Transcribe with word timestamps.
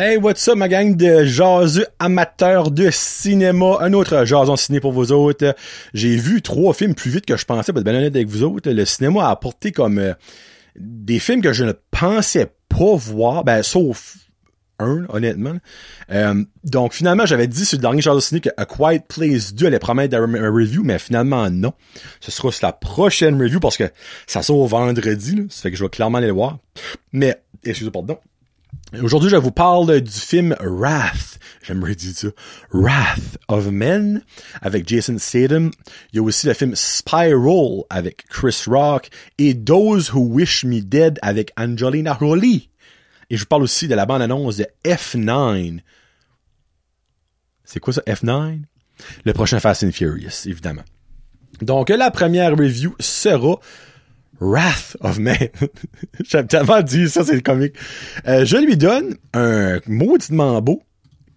Hey, 0.00 0.16
what's 0.16 0.46
up, 0.46 0.54
ma 0.54 0.68
gang 0.68 0.94
de 0.94 1.24
jaseux 1.24 1.84
amateurs 1.98 2.70
de 2.70 2.88
cinéma? 2.88 3.78
Un 3.80 3.92
autre 3.94 4.24
jason 4.24 4.54
ciné 4.54 4.78
pour 4.78 4.92
vous 4.92 5.10
autres. 5.10 5.56
J'ai 5.92 6.14
vu 6.14 6.40
trois 6.40 6.72
films 6.72 6.94
plus 6.94 7.10
vite 7.10 7.26
que 7.26 7.36
je 7.36 7.44
pensais, 7.44 7.72
pour 7.72 7.80
être 7.80 7.84
bien 7.84 7.96
honnête 7.96 8.14
avec 8.14 8.28
vous 8.28 8.44
autres. 8.44 8.70
Le 8.70 8.84
cinéma 8.84 9.26
a 9.26 9.30
apporté 9.30 9.72
comme 9.72 9.98
euh, 9.98 10.14
des 10.78 11.18
films 11.18 11.42
que 11.42 11.52
je 11.52 11.64
ne 11.64 11.72
pensais 11.90 12.46
pas 12.68 12.94
voir, 12.94 13.42
ben, 13.42 13.64
sauf 13.64 14.18
un, 14.78 15.04
honnêtement. 15.08 15.56
Euh, 16.12 16.44
donc, 16.62 16.92
finalement, 16.92 17.26
j'avais 17.26 17.48
dit 17.48 17.64
sur 17.64 17.78
le 17.78 17.82
dernier 17.82 18.00
jason 18.00 18.20
ciné 18.20 18.40
que 18.40 18.50
A 18.56 18.66
Quiet 18.66 19.02
Place 19.08 19.52
2 19.52 19.66
allait 19.66 19.80
promettre 19.80 20.16
un, 20.16 20.26
review, 20.48 20.84
mais 20.84 21.00
finalement, 21.00 21.50
non. 21.50 21.72
Ce 22.20 22.30
sera 22.30 22.52
sur 22.52 22.64
la 22.68 22.72
prochaine 22.72 23.34
review 23.42 23.58
parce 23.58 23.76
que 23.76 23.90
ça 24.28 24.42
sort 24.42 24.64
vendredi, 24.68 25.34
là. 25.34 25.42
Ça 25.50 25.62
fait 25.62 25.72
que 25.72 25.76
je 25.76 25.82
vais 25.82 25.90
clairement 25.90 26.18
aller 26.18 26.28
le 26.28 26.34
voir. 26.34 26.58
Mais, 27.12 27.42
excusez-moi, 27.64 27.90
pardon. 27.90 28.20
Aujourd'hui, 28.94 29.28
je 29.28 29.36
vous 29.36 29.50
parle 29.50 30.00
du 30.00 30.10
film 30.10 30.56
Wrath. 30.60 31.38
J'aimerais 31.62 31.94
dire 31.94 32.14
ça. 32.14 32.28
Wrath 32.72 33.36
of 33.48 33.66
Men 33.66 34.22
avec 34.62 34.88
Jason 34.88 35.18
Statham. 35.18 35.70
Il 36.12 36.16
y 36.16 36.18
a 36.18 36.22
aussi 36.22 36.46
le 36.46 36.54
film 36.54 36.74
Spiral 36.74 37.82
avec 37.90 38.24
Chris 38.28 38.62
Rock 38.66 39.10
et 39.36 39.54
Those 39.54 40.10
Who 40.14 40.20
Wish 40.20 40.64
Me 40.64 40.80
Dead 40.80 41.18
avec 41.20 41.52
Angelina 41.58 42.16
Jolie. 42.18 42.70
Et 43.28 43.36
je 43.36 43.42
vous 43.42 43.46
parle 43.46 43.62
aussi 43.62 43.88
de 43.88 43.94
la 43.94 44.06
bande-annonce 44.06 44.56
de 44.56 44.66
F9. 44.86 45.80
C'est 47.64 47.80
quoi 47.80 47.92
ça, 47.92 48.00
F9? 48.06 48.62
Le 49.26 49.32
prochain 49.34 49.60
Fast 49.60 49.84
and 49.84 49.92
Furious, 49.92 50.46
évidemment. 50.46 50.84
Donc, 51.60 51.90
la 51.90 52.10
première 52.10 52.56
review 52.56 52.96
sera 53.00 53.60
Wrath 54.40 54.96
of 55.00 55.18
Man. 55.18 55.36
J'aime 56.28 56.46
tellement 56.46 56.82
dire 56.82 57.08
ça, 57.08 57.24
c'est 57.24 57.40
comique. 57.42 57.74
Euh, 58.26 58.44
je 58.44 58.56
lui 58.56 58.76
donne 58.76 59.16
un 59.34 59.80
mauditement 59.86 60.60
beau 60.62 60.82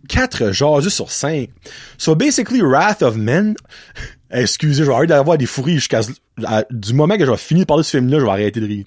4 0.09 0.51
jaseux 0.51 0.89
sur 0.89 1.11
5. 1.11 1.49
So 1.97 2.15
basically, 2.15 2.61
Wrath 2.61 3.01
of 3.01 3.15
Men, 3.15 3.55
excusez, 4.31 4.83
je 4.83 4.89
vais 4.89 4.93
arrêter 4.93 5.07
d'avoir 5.07 5.37
des 5.37 5.45
fourilles 5.45 5.75
jusqu'à 5.75 6.01
du 6.69 6.93
moment 6.93 7.17
que 7.17 7.25
je 7.25 7.31
vais 7.31 7.37
finir 7.37 7.63
de 7.63 7.67
parler 7.67 7.81
de 7.81 7.85
ce 7.85 7.97
film-là, 7.97 8.19
je 8.19 8.25
vais 8.25 8.31
arrêter 8.31 8.59
de 8.59 8.67
rire. 8.67 8.85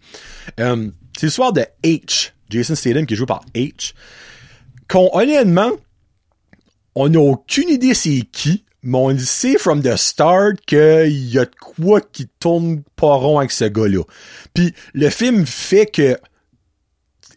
Euh, 0.61 0.91
c'est 1.17 1.27
l'histoire 1.27 1.53
de 1.53 1.65
H, 1.83 2.33
Jason 2.51 2.75
Statham, 2.75 3.07
qui 3.07 3.15
est 3.15 3.17
joué 3.17 3.27
par 3.27 3.45
H, 3.55 3.95
qu'on, 4.89 5.09
honnêtement, 5.13 5.71
on 6.95 7.09
n'a 7.09 7.21
aucune 7.21 7.69
idée 7.69 7.95
c'est 7.95 8.23
qui, 8.33 8.64
mais 8.85 8.99
on 8.99 9.19
sait 9.19 9.59
from 9.59 9.83
the 9.83 9.97
start 9.97 10.57
qu'il 10.67 11.29
y 11.33 11.39
a 11.39 11.47
de 11.47 11.51
quoi 11.61 12.01
qui 12.01 12.29
tourne 12.39 12.83
pas 12.97 13.15
rond 13.15 13.39
avec 13.39 13.51
ce 13.51 13.65
gars-là. 13.65 14.03
Puis 14.53 14.75
le 14.93 15.11
film 15.11 15.47
fait 15.47 15.87
que 15.87 16.19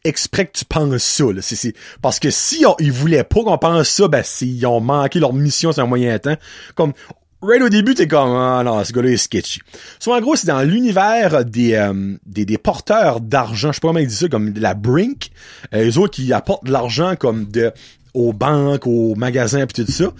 exprès 0.03 0.45
que 0.45 0.57
tu 0.57 0.65
penses 0.65 1.03
ça. 1.03 1.25
Là. 1.25 1.41
C'est, 1.41 1.73
parce 2.01 2.19
que 2.19 2.29
si 2.29 2.63
ils 2.79 2.91
voulaient 2.91 3.23
pas 3.23 3.43
qu'on 3.43 3.57
pense 3.57 3.89
ça, 3.89 4.07
ben 4.07 4.23
s'ils 4.23 4.65
ont 4.67 4.79
manqué 4.79 5.19
leur 5.19 5.33
mission 5.33 5.71
c'est 5.71 5.81
un 5.81 5.87
moyen 5.87 6.17
temps. 6.19 6.37
Comme 6.75 6.93
right 7.41 7.61
au 7.61 7.69
début, 7.69 7.93
t'es 7.93 8.07
comme 8.07 8.35
ah 8.35 8.61
non, 8.63 8.83
ce 8.83 8.91
gars-là 8.93 9.11
est 9.11 9.17
sketchy. 9.17 9.59
So, 9.99 10.13
en 10.13 10.21
gros, 10.21 10.35
c'est 10.35 10.47
dans 10.47 10.63
l'univers 10.63 11.45
des, 11.45 11.73
euh, 11.73 12.17
des, 12.25 12.45
des 12.45 12.57
porteurs 12.57 13.21
d'argent, 13.21 13.71
je 13.71 13.75
sais 13.75 13.81
pas 13.81 13.89
comment 13.89 13.99
ils 13.99 14.07
disent 14.07 14.19
ça, 14.19 14.29
comme 14.29 14.53
de 14.53 14.59
la 14.59 14.73
Brink. 14.73 15.29
Euh, 15.73 15.83
les 15.83 15.97
autres 15.97 16.15
qui 16.15 16.31
apportent 16.33 16.65
de 16.65 16.71
l'argent 16.71 17.15
comme 17.15 17.45
de 17.45 17.71
aux 18.17 18.33
banques, 18.33 18.87
aux 18.87 19.15
magasins 19.15 19.65
puis 19.67 19.85
tout 19.85 19.91
ça. 19.91 20.13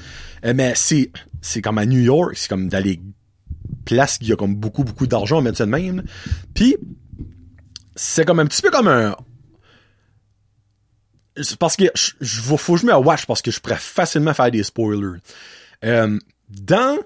Euh, 0.46 0.54
mais 0.56 0.74
c'est 0.76 1.12
c'est 1.42 1.62
comme 1.62 1.78
à 1.78 1.86
New 1.86 2.00
York, 2.00 2.34
c'est 2.36 2.50
comme 2.50 2.70
dans 2.70 2.84
les 2.84 3.00
places 3.86 4.18
qui 4.18 4.32
a 4.32 4.36
comme 4.36 4.56
beaucoup 4.56 4.84
beaucoup 4.84 5.08
d'argent, 5.08 5.40
on 5.40 5.42
met 5.42 5.54
ça 5.54 5.66
de 5.66 5.72
même. 5.72 6.04
Puis 6.54 6.76
c'est 7.96 8.26
comme 8.26 8.40
un 8.40 8.46
petit 8.46 8.62
peu 8.62 8.72
comme 8.72 8.88
un 8.88 9.16
parce 11.60 11.76
que 11.76 11.84
je 11.94 12.42
faut 12.42 12.74
que 12.74 12.82
je 12.82 12.86
me 12.86 12.96
watch 12.96 13.26
parce 13.28 13.42
que 13.44 13.52
je 13.52 13.60
pourrais 13.60 13.76
facilement 13.76 14.34
faire 14.34 14.50
des 14.50 14.64
spoilers. 14.64 15.20
Euh, 15.86 16.18
dans 16.50 16.98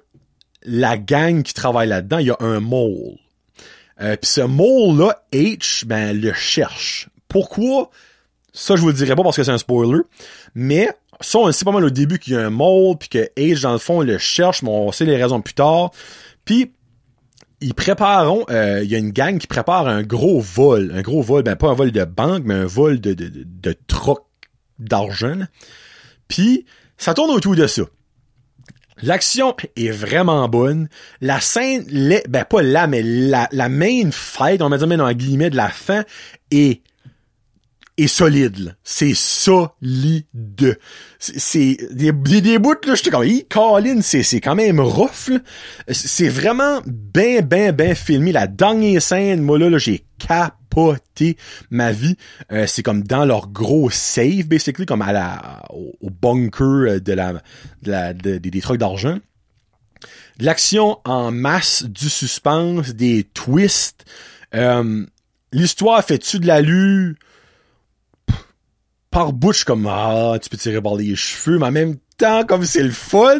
la 0.64 0.98
gang 0.98 1.44
qui 1.44 1.54
travaille 1.54 1.90
là-dedans, 1.90 2.20
il 2.20 2.28
y 2.28 2.32
a 2.32 2.38
un 2.40 2.60
mole. 2.60 3.18
Euh, 4.00 4.16
Puis 4.16 4.32
ce 4.32 4.42
mole-là, 4.42 5.24
H, 5.34 5.86
ben, 5.86 6.20
le 6.20 6.34
cherche. 6.34 7.10
Pourquoi? 7.28 7.90
Ça, 8.54 8.76
je 8.76 8.82
vous 8.82 8.88
le 8.88 8.94
dirai 8.94 9.16
pas 9.16 9.24
parce 9.24 9.36
que 9.36 9.44
c'est 9.44 9.52
un 9.52 9.58
spoiler. 9.58 10.02
Mais, 10.56 10.90
ça, 11.22 11.40
on 11.40 11.52
sait 11.52 11.66
pas 11.66 11.72
mal 11.72 11.86
au 11.86 11.90
début 11.90 12.20
qu'il 12.20 12.34
y 12.34 12.36
a 12.36 12.46
un 12.46 12.50
mole, 12.50 12.98
puis 12.98 13.10
que 13.10 13.30
H, 13.38 13.62
dans 13.62 13.74
le 13.74 13.78
fond, 13.78 14.02
le 14.02 14.18
cherche, 14.18 14.62
mais 14.64 14.70
on 14.70 14.92
sait 14.92 15.06
les 15.06 15.22
raisons 15.22 15.42
plus 15.42 15.54
tard. 15.54 15.92
Puis, 16.44 16.74
ils 17.62 17.74
prépareront, 17.74 18.46
euh, 18.50 18.82
il 18.84 18.90
y 18.90 18.96
a 18.96 18.98
une 18.98 19.12
gang 19.12 19.38
qui 19.38 19.48
prépare 19.48 19.88
un 19.88 20.02
gros 20.04 20.42
vol. 20.42 20.92
Un 20.96 21.02
gros 21.02 21.22
vol, 21.22 21.44
ben 21.44 21.56
pas 21.56 21.70
un 21.70 21.74
vol 21.74 21.92
de 21.92 22.04
banque, 22.04 22.44
mais 22.46 22.56
un 22.56 22.66
vol 22.66 23.00
de, 23.00 23.14
de, 23.14 23.30
de, 23.30 23.46
de 23.46 23.76
troc 23.88 24.26
d'argent. 24.80 25.38
Puis, 26.28 26.66
ça 26.98 27.14
tourne 27.14 27.32
autour 27.32 27.56
de 27.56 27.68
ça. 27.68 27.84
L'action 29.04 29.56
est 29.76 29.90
vraiment 29.90 30.48
bonne. 30.48 30.88
La 31.22 31.40
scène, 31.40 31.86
ben 32.30 32.46
pas 32.46 32.62
là, 32.62 32.88
mais 32.88 33.02
la, 33.02 33.48
main 33.70 34.12
fight, 34.12 34.62
on 34.62 34.70
va 34.70 34.78
dire 34.78 34.88
même 34.88 35.02
en 35.02 35.12
guillemets, 35.12 35.50
de 35.50 35.56
la 35.56 35.70
fin 35.70 36.04
est 36.52 36.82
est 37.98 38.08
solide. 38.08 38.76
C'est 38.84 39.14
solide. 39.14 40.80
C'est 41.20 41.78
des, 41.92 42.12
des, 42.12 42.42
des 42.42 42.60
bouts 42.60 42.76
là, 42.86 42.96
j'étais 42.96 43.10
comme, 43.10 43.26
Colin, 43.50 44.02
c'est 44.02 44.42
quand 44.42 44.56
même 44.56 44.80
rough. 44.80 45.32
C'est 45.90 46.30
vraiment 46.30 46.82
bien 46.86 47.42
bien 47.42 47.72
bien 47.72 47.96
filmé. 47.96 48.32
La 48.32 48.48
dernière 48.48 49.02
scène, 49.02 49.42
moi 49.42 49.60
là, 49.60 49.70
là 49.70 49.78
j'ai 49.78 50.06
capoté 50.18 51.38
ma 51.70 51.92
vie. 51.92 52.16
Euh, 52.52 52.66
c'est 52.68 52.84
comme 52.84 53.04
dans 53.04 53.26
leur 53.26 53.50
gros 53.50 53.90
save, 53.90 54.48
basically, 54.48 54.86
comme 54.86 55.02
à 55.02 55.12
la 55.12 55.64
au, 55.70 56.10
bunker 56.10 57.02
de 57.02 57.14
la, 57.14 57.34
de 57.34 57.92
la 57.92 58.14
de, 58.14 58.38
des 58.38 58.62
trucs 58.62 58.80
d'argent. 58.80 59.20
De 60.40 60.46
l'action 60.46 60.98
en 61.06 61.32
masse, 61.32 61.84
du 61.84 62.10
suspense, 62.10 62.96
des 62.96 63.26
twists. 63.34 64.06
Euh, 64.56 65.06
L'histoire 65.54 66.04
fait-tu 66.04 66.40
de 66.40 66.48
l'allure? 66.48 67.16
Par 69.12 69.34
bouche 69.34 69.66
comme 69.66 69.88
ah 69.88 70.38
tu 70.42 70.50
peux 70.50 70.58
tirer 70.58 70.82
par 70.82 70.96
les 70.96 71.16
cheveux 71.16 71.60
mais 71.60 71.68
en 71.68 71.72
même 71.72 71.98
temps 72.18 72.46
comme 72.46 72.64
c'est 72.64 72.82
le 72.82 72.92
fun 72.92 73.40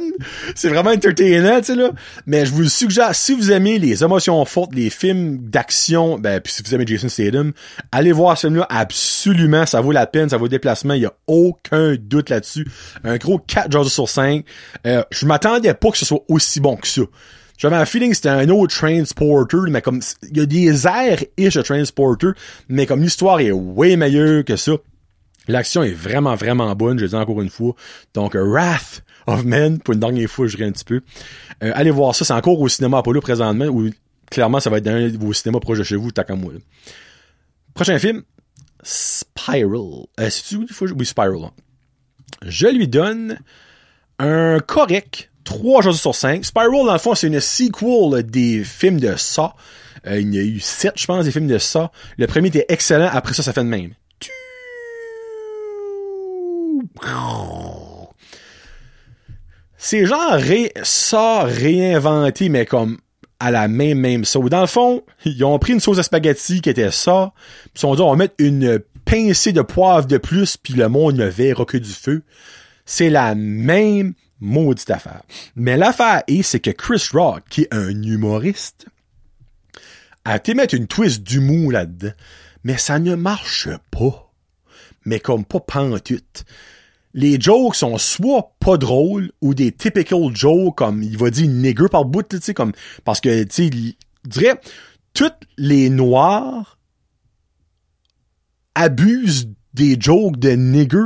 c'est 0.54 0.68
vraiment 0.68 0.92
entertainant 0.92 1.60
tu 1.60 1.68
sais 1.68 1.76
là. 1.76 1.92
Mais 2.26 2.46
je 2.46 2.52
vous 2.52 2.68
suggère 2.68 3.16
si 3.16 3.34
vous 3.34 3.52
aimez 3.52 3.80
les 3.80 4.04
émotions 4.04 4.44
fortes 4.46 4.76
les 4.76 4.90
films 4.90 5.38
d'action 5.38 6.20
ben 6.20 6.42
puis 6.42 6.52
si 6.52 6.62
vous 6.62 6.76
aimez 6.76 6.86
Jason 6.86 7.08
Statham 7.08 7.54
allez 7.92 8.12
voir 8.12 8.38
ce 8.38 8.48
film-là 8.48 8.68
absolument 8.70 9.66
ça 9.66 9.80
vaut 9.80 9.94
la 9.94 10.08
peine 10.08 10.30
ça 10.30 10.38
vaut 10.38 10.46
le 10.46 10.50
déplacement 10.50 10.94
il 10.94 11.04
y 11.04 11.06
a 11.06 11.14
aucun 11.28 11.96
doute 11.96 12.30
là-dessus. 12.30 12.68
Un 13.04 13.16
gros 13.18 13.40
4 13.40 13.72
jours 13.72 13.90
sur 13.90 14.10
5 14.10 14.44
euh, 14.86 15.04
je 15.10 15.26
m'attendais 15.26 15.74
pas 15.74 15.90
que 15.90 15.98
ce 15.98 16.06
soit 16.06 16.24
aussi 16.28 16.60
bon 16.60 16.76
que 16.76 16.88
ça. 16.88 17.02
J'avais 17.58 17.76
un 17.76 17.86
feeling 17.86 18.10
que 18.10 18.16
c'était 18.16 18.30
un 18.30 18.50
autre 18.50 18.76
Transporter, 18.76 19.70
mais 19.70 19.84
comme, 19.84 20.02
il 20.32 20.38
y 20.38 20.42
a 20.42 20.48
des 20.48 20.88
airs-ish 20.88 21.54
de 21.54 21.62
Transporter, 21.62 22.30
mais 22.70 22.88
comme 22.88 23.04
l'histoire 23.04 23.40
est 23.40 23.52
way 23.52 23.98
meilleure 23.98 24.44
que 24.44 24.56
ça. 24.56 24.72
L'action 25.48 25.84
est 25.84 25.92
vraiment, 25.92 26.36
vraiment 26.36 26.74
bonne, 26.76 26.98
je 27.00 27.04
le 27.04 27.10
dis 27.10 27.16
encore 27.16 27.42
une 27.42 27.50
fois. 27.50 27.74
Donc, 28.14 28.36
Wrath 28.36 29.04
of 29.28 29.44
Men, 29.44 29.80
pour 29.80 29.94
une 29.94 30.00
dernière 30.00 30.30
fois, 30.30 30.48
je 30.48 30.56
dirais 30.56 30.70
un 30.70 30.72
petit 30.72 30.86
peu. 30.86 31.02
Euh, 31.64 31.72
allez 31.74 31.92
voir 31.92 32.16
ça, 32.16 32.26
c'est 32.26 32.34
encore 32.34 32.60
au 32.60 32.68
cinéma 32.68 33.00
Apollo 33.00 33.22
présentement, 33.22 33.66
ou 33.66 33.90
clairement, 34.30 34.60
ça 34.60 34.70
va 34.70 34.78
être 34.78 34.86
dans 34.86 34.92
un 34.92 35.10
de 35.10 35.18
vos 35.18 35.34
cinémas 35.34 35.60
proches 35.60 35.80
de 35.80 35.84
chez 35.84 35.96
vous, 35.96 36.12
tant 36.12 36.24
qu'à 36.24 36.36
moi. 36.36 36.54
Prochain 37.74 37.98
film, 37.98 38.24
Spiral. 38.84 40.06
Euh, 40.20 40.30
c'est-tu 40.30 40.58
Oui, 40.58 41.06
Spiral. 41.06 41.44
Hein. 41.44 41.52
Je 42.46 42.68
lui 42.68 42.88
donne 42.88 43.40
un 44.20 44.60
correct 44.60 45.32
3 45.44 45.82
jours 45.82 45.96
sur 45.96 46.16
5. 46.16 46.46
Spiral, 46.46 46.86
dans 46.86 46.94
le 46.94 47.00
fond, 47.00 47.16
c'est 47.16 47.28
une 47.28 47.40
sequel 47.40 48.24
des 48.26 48.64
films 48.64 49.00
de 49.00 49.16
ça. 49.16 49.56
Euh, 50.08 50.20
il 50.20 50.34
y 50.34 50.40
a 50.40 50.44
eu 50.44 50.60
7, 50.60 50.94
je 50.96 51.06
pense, 51.06 51.26
des 51.26 51.32
films 51.32 51.48
de 51.48 51.58
ça. 51.58 51.92
Le 52.18 52.28
premier 52.28 52.48
était 52.48 52.66
excellent, 52.70 53.10
après 53.12 53.34
ça, 53.34 53.44
ça 53.44 53.54
fait 53.54 53.64
de 53.64 53.70
même. 53.70 53.94
C'est 59.78 60.06
genre 60.06 60.34
ré, 60.34 60.72
ça 60.84 61.44
réinventé, 61.44 62.50
mais 62.50 62.66
comme 62.66 63.00
à 63.40 63.50
la 63.50 63.68
même, 63.68 64.00
même 64.00 64.24
sauce. 64.24 64.50
Dans 64.50 64.62
le 64.62 64.68
fond, 64.68 65.04
ils 65.26 65.44
ont 65.44 65.58
pris 65.58 65.74
une 65.74 65.80
sauce 65.80 65.98
à 65.98 66.04
spaghetti 66.04 66.62
qui 66.62 66.70
était 66.70 66.92
ça, 66.92 67.34
puis 67.36 67.72
ils 67.76 67.80
sont 67.80 67.96
dit, 67.96 68.02
on 68.02 68.12
va 68.12 68.16
mettre 68.16 68.36
une 68.38 68.80
pincée 69.06 69.52
de 69.52 69.64
poivre 69.64 70.06
de 70.06 70.18
plus, 70.18 70.58
puis 70.58 70.74
le 70.74 70.88
monde 70.88 71.16
ne 71.16 71.26
verra 71.26 71.66
que 71.66 71.78
du 71.78 71.90
feu. 71.90 72.22
C'est 72.86 73.10
la 73.10 73.34
même 73.34 74.14
maudite 74.40 74.92
affaire. 74.92 75.24
Mais 75.56 75.78
l'affaire 75.78 76.22
est, 76.28 76.44
c'est 76.44 76.60
que 76.60 76.70
Chris 76.70 77.10
Rock, 77.14 77.44
qui 77.50 77.62
est 77.62 77.74
un 77.74 77.90
humoriste, 77.90 78.86
a 80.24 80.36
été 80.36 80.54
mettre 80.54 80.76
une 80.76 80.88
twist 80.88 81.24
d'humour 81.24 81.72
là-dedans, 81.72 82.14
mais 82.64 82.78
ça 82.78 83.00
ne 83.00 83.16
marche 83.16 83.70
pas. 83.90 84.32
Mais 85.06 85.20
comme 85.20 85.46
pas 85.46 85.60
pantoute 85.60 86.46
les 87.14 87.40
jokes 87.40 87.76
sont 87.76 87.98
soit 87.98 88.54
pas 88.60 88.78
drôles 88.78 89.32
ou 89.42 89.54
des 89.54 89.72
typical 89.72 90.34
jokes 90.34 90.76
comme 90.76 91.04
il 91.04 91.18
va 91.18 91.30
dire 91.30 91.50
nigger 91.50 91.88
par 91.92 92.06
bout, 92.06 92.24
tu 92.24 92.38
sais, 92.42 92.54
comme, 92.54 92.72
parce 93.04 93.20
que, 93.20 93.44
tu 93.44 93.50
sais, 93.52 93.66
il 93.68 93.96
dirait, 94.26 94.60
toutes 95.14 95.48
les 95.58 95.90
noirs 95.90 96.78
abusent 98.76 99.50
des 99.74 99.98
jokes 100.00 100.38
de 100.38 100.52
nigger 100.52 101.06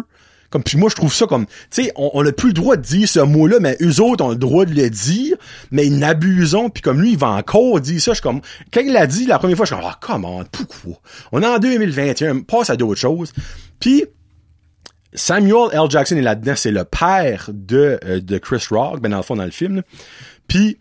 Comme, 0.50 0.63
puis 0.63 0.78
moi, 0.78 0.90
je 0.90 0.96
trouve 0.96 1.13
ça 1.13 1.25
comme, 1.25 1.46
tu 1.46 1.84
sais, 1.84 1.92
on, 1.96 2.12
on 2.13 2.25
a 2.25 2.31
plus 2.31 2.50
le 2.50 2.54
droit 2.54 2.78
de 2.78 2.81
dire 2.81 3.08
ce 3.08 3.19
mot-là, 3.19 3.60
mais 3.60 3.75
eux 3.81 4.01
autres 4.01 4.24
ont 4.24 4.30
le 4.30 4.36
droit 4.36 4.66
de 4.66 4.74
le 4.74 4.90
dire, 4.90 5.36
mais 5.72 5.88
ils 5.88 5.98
n'abusons, 5.98 6.69
puis 6.69 6.81
comme 6.81 7.01
lui, 7.01 7.13
il 7.13 7.18
va 7.18 7.30
encore 7.30 7.80
dire 7.81 8.00
ça, 8.00 8.13
je 8.13 8.22
comme, 8.22 8.42
quand 8.72 8.81
il 8.81 8.94
l'a 8.94 9.08
dit 9.08 9.25
la 9.25 9.40
première 9.40 9.58
fois, 9.58 9.66
je 9.66 9.74
suis 9.74 9.81
comme, 9.81 9.92
ah, 9.92 9.98
comment, 10.00 10.44
pourquoi? 10.51 11.01
On 11.31 11.42
est 11.42 11.48
en 11.48 11.60
2021, 11.60 12.42
passe 12.42 12.69
à 12.69 12.78
d'autres 12.78 13.01
choses. 13.01 13.34
Puis, 13.80 14.06
Samuel 15.15 15.69
L. 15.71 15.89
Jackson 15.89 16.17
est 16.17 16.21
là-dedans, 16.21 16.56
c'est 16.56 16.71
le 16.71 16.83
père 16.83 17.50
de, 17.51 18.00
euh, 18.06 18.21
de 18.21 18.38
Chris 18.38 18.65
Rock, 18.69 19.00
ben 19.00 19.09
dans 19.09 19.17
le 19.17 19.23
fond, 19.23 19.35
dans 19.35 19.45
le 19.45 19.51
film. 19.51 19.81
Puis, 20.47 20.77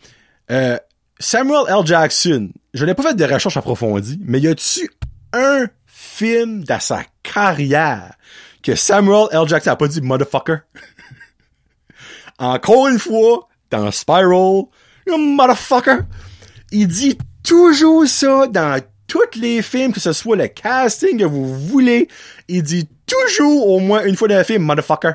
euh, 0.51 0.79
Samuel 1.19 1.65
L. 1.69 1.87
Jackson, 1.87 2.51
je 2.75 2.85
n'ai 2.85 2.95
pas 2.95 3.03
fait 3.03 3.15
de 3.15 3.25
recherches 3.25 3.57
approfondies, 3.57 4.21
mais 4.23 4.41
y 4.41 4.49
a-tu 4.49 4.91
un 5.33 5.67
film 5.87 6.65
dans 6.65 6.81
sa 6.81 7.03
carrière 7.23 8.15
que 8.63 8.75
Samuel 8.75 9.29
L. 9.33 9.47
Jackson 9.47 9.71
a 9.71 9.77
pas 9.77 9.89
dit 9.89 10.01
motherfucker? 10.01 10.59
Encore 12.39 12.89
une 12.89 12.99
fois, 12.99 13.49
dans 13.71 13.91
Spiral, 13.91 14.65
motherfucker, 15.07 16.01
il 16.73 16.89
dit 16.89 17.17
toujours 17.43 18.07
ça 18.07 18.47
dans 18.49 18.81
tous 19.07 19.39
les 19.39 19.63
films, 19.63 19.93
que 19.93 20.01
ce 20.01 20.13
soit 20.13 20.37
le 20.37 20.49
casting 20.49 21.19
que 21.19 21.25
vous 21.25 21.59
voulez, 21.59 22.09
il 22.49 22.63
dit 22.63 22.89
toujours 23.07 23.69
au 23.69 23.81
moins 23.81 24.05
une 24.05 24.17
fois 24.17 24.29
dans 24.29 24.39
le 24.39 24.45
film 24.45 24.63
motherfucker. 24.63 25.15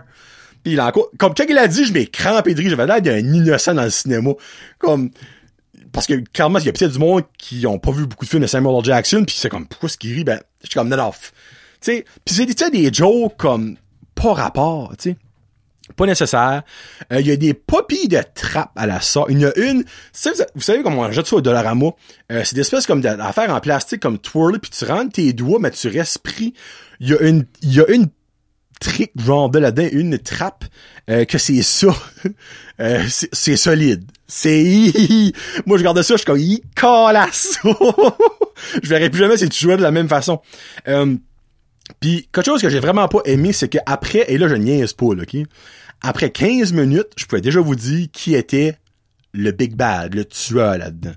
Puis 0.63 0.73
il 0.73 0.81
encore, 0.81 1.09
comme 1.17 1.33
quand 1.33 1.45
il 1.47 1.57
a 1.57 1.67
dit, 1.67 1.85
je 1.85 1.93
m'ai 1.93 2.07
crampé 2.07 2.53
de 2.53 2.59
rire, 2.59 2.69
j'avais 2.69 2.85
l'air 2.85 3.01
d'un 3.01 3.17
innocent 3.17 3.73
dans 3.73 3.83
le 3.83 3.89
cinéma. 3.89 4.31
Comme, 4.77 5.11
parce 5.91 6.05
que 6.05 6.15
clairement, 6.33 6.59
il 6.59 6.65
y 6.65 6.69
a 6.69 6.73
peut-être 6.73 6.91
du 6.91 6.99
monde 6.99 7.23
qui 7.37 7.65
ont 7.65 7.79
pas 7.79 7.91
vu 7.91 8.05
beaucoup 8.05 8.25
de 8.25 8.29
films 8.29 8.41
de 8.41 8.47
Samuel 8.47 8.75
L. 8.77 8.83
Jackson, 8.83 9.23
puis 9.25 9.35
c'est 9.37 9.49
comme, 9.49 9.67
pourquoi 9.67 9.89
ce 9.89 9.97
qu'il 9.97 10.13
rit? 10.13 10.23
Ben, 10.23 10.39
je 10.61 10.67
suis 10.67 10.75
comme, 10.75 10.89
non, 10.89 10.97
non. 10.97 11.11
Tu 11.11 11.17
sais, 11.81 12.05
pis 12.25 12.33
c'est 12.33 12.71
des 12.71 12.93
jokes 12.93 13.37
comme, 13.37 13.77
pas 14.15 14.33
rapport, 14.33 14.93
tu 14.97 15.11
sais. 15.11 15.17
Pas 15.95 16.05
nécessaire. 16.05 16.63
Euh, 17.11 17.19
Il 17.19 17.27
y 17.27 17.31
a 17.31 17.35
des 17.35 17.53
poppies 17.53 18.07
de 18.07 18.21
trappe 18.33 18.71
à 18.75 18.85
la 18.85 19.01
sorte. 19.01 19.29
Il 19.31 19.39
y 19.39 19.45
en 19.45 19.49
a 19.49 19.57
une, 19.57 19.83
vous, 19.83 20.31
vous 20.55 20.61
savez 20.61 20.83
comment 20.83 21.01
on 21.01 21.11
jette 21.11 21.27
ça 21.27 21.35
au 21.35 21.41
Dollarama? 21.41 21.87
Euh, 22.31 22.43
c'est 22.43 22.55
des 22.55 22.61
espèces 22.61 22.85
comme 22.85 23.01
d'affaires 23.01 23.53
en 23.53 23.59
plastique, 23.59 24.01
comme 24.01 24.19
twirly, 24.19 24.59
puis 24.59 24.71
tu 24.71 24.85
rentres 24.85 25.13
tes 25.13 25.33
doigts, 25.33 25.59
mais 25.59 25.71
tu 25.71 25.87
restes 25.87 26.19
pris. 26.19 26.53
Il 26.99 27.09
y 27.09 27.13
a 27.13 27.21
une, 27.21 27.45
il 27.61 27.73
y 27.73 27.81
a 27.81 27.89
une 27.89 28.07
trick 28.79 29.11
genre 29.19 29.49
de 29.49 29.59
là-dedans, 29.59 29.89
une 29.91 30.17
trappe, 30.19 30.65
euh, 31.09 31.25
que 31.25 31.37
c'est 31.37 31.61
ça. 31.61 31.89
Euh, 32.81 33.03
c'est 33.09 33.57
solide. 33.57 34.05
C'est... 34.25 34.93
Moi, 35.65 35.75
je 35.77 35.81
regarde 35.81 36.01
ça, 36.01 36.13
je 36.13 36.19
suis 36.19 36.25
comme, 36.25 36.39
il 36.39 36.61
calasse. 36.77 37.59
je 38.81 38.87
verrai 38.87 39.09
plus 39.09 39.19
jamais 39.19 39.35
si 39.35 39.49
tu 39.49 39.59
jouais 39.59 39.75
de 39.75 39.81
la 39.81 39.91
même 39.91 40.07
façon. 40.07 40.39
Euh, 40.87 41.17
puis, 41.99 42.29
quelque 42.31 42.45
chose 42.45 42.61
que 42.61 42.69
j'ai 42.69 42.79
vraiment 42.79 43.07
pas 43.07 43.21
aimé, 43.25 43.53
c'est 43.53 43.69
qu'après, 43.69 44.25
et 44.31 44.37
là, 44.37 44.47
je 44.47 44.55
niaise 44.55 44.93
pas, 44.93 45.13
là, 45.15 45.23
OK? 45.23 45.37
Après 46.01 46.29
15 46.29 46.73
minutes, 46.73 47.09
je 47.17 47.25
pouvais 47.25 47.41
déjà 47.41 47.59
vous 47.59 47.75
dire 47.75 48.07
qui 48.11 48.35
était 48.35 48.77
le 49.33 49.51
Big 49.51 49.75
Bad, 49.75 50.15
le 50.15 50.25
tueur 50.25 50.77
là-dedans. 50.77 51.13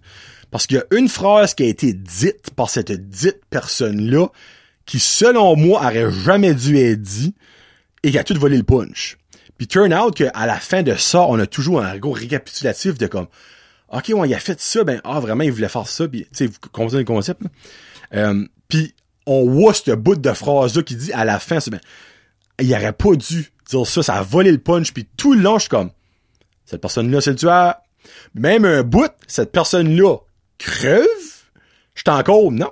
Parce 0.50 0.66
qu'il 0.66 0.78
y 0.78 0.80
a 0.80 0.98
une 0.98 1.08
phrase 1.08 1.54
qui 1.54 1.62
a 1.62 1.66
été 1.66 1.92
dite 1.92 2.50
par 2.56 2.68
cette 2.68 2.92
dite 3.08 3.40
personne-là, 3.48 4.28
qui, 4.84 4.98
selon 4.98 5.56
moi, 5.56 5.80
aurait 5.80 6.10
jamais 6.10 6.54
dû 6.54 6.78
être 6.78 7.00
dit, 7.00 7.34
et 8.02 8.10
qui 8.10 8.18
a 8.18 8.24
tout 8.24 8.38
volé 8.38 8.56
le 8.56 8.64
punch. 8.64 9.18
Puis 9.56 9.68
turn 9.68 9.94
out 9.94 10.16
qu'à 10.16 10.46
la 10.46 10.58
fin 10.58 10.82
de 10.82 10.94
ça, 10.96 11.22
on 11.22 11.38
a 11.38 11.46
toujours 11.46 11.82
un 11.82 11.96
gros 11.98 12.12
récapitulatif 12.12 12.98
de 12.98 13.06
comme 13.06 13.28
OK, 13.92 14.10
ouais, 14.14 14.28
il 14.28 14.34
a 14.34 14.38
fait 14.38 14.58
ça, 14.58 14.84
ben 14.84 15.00
ah 15.04 15.20
vraiment 15.20 15.44
il 15.44 15.52
voulait 15.52 15.68
faire 15.68 15.86
ça, 15.86 16.08
puis 16.08 16.22
tu 16.22 16.28
sais, 16.32 16.46
vous 16.46 16.56
comprenez 16.72 17.00
le 17.00 17.04
concept. 17.04 17.42
Euh, 18.14 18.46
puis 18.68 18.94
on 19.26 19.48
voit 19.48 19.74
ce 19.74 19.92
bout 19.92 20.16
de 20.16 20.32
phrase 20.32 20.76
là 20.76 20.82
qui 20.82 20.96
dit 20.96 21.12
à 21.12 21.24
la 21.24 21.38
fin, 21.38 21.60
c'est 21.60 21.70
ben 21.70 21.80
il 22.60 22.72
aurait 22.74 22.92
pas 22.92 23.14
dû 23.14 23.52
dire 23.68 23.86
ça, 23.86 24.02
ça 24.02 24.14
a 24.14 24.22
volé 24.22 24.52
le 24.52 24.58
punch, 24.58 24.92
puis 24.92 25.06
tout 25.16 25.34
le 25.34 25.40
long 25.40 25.54
je 25.54 25.62
suis 25.62 25.68
comme 25.68 25.90
cette 26.64 26.80
personne 26.80 27.10
là 27.10 27.20
c'est 27.20 27.30
le 27.30 27.36
tueur. 27.36 27.74
Même 28.34 28.64
un 28.64 28.82
bout, 28.82 29.12
cette 29.26 29.52
personne 29.52 29.96
là 29.96 30.16
crève, 30.58 31.06
je 31.94 32.02
suis 32.02 32.10
encore 32.10 32.50
non. 32.50 32.70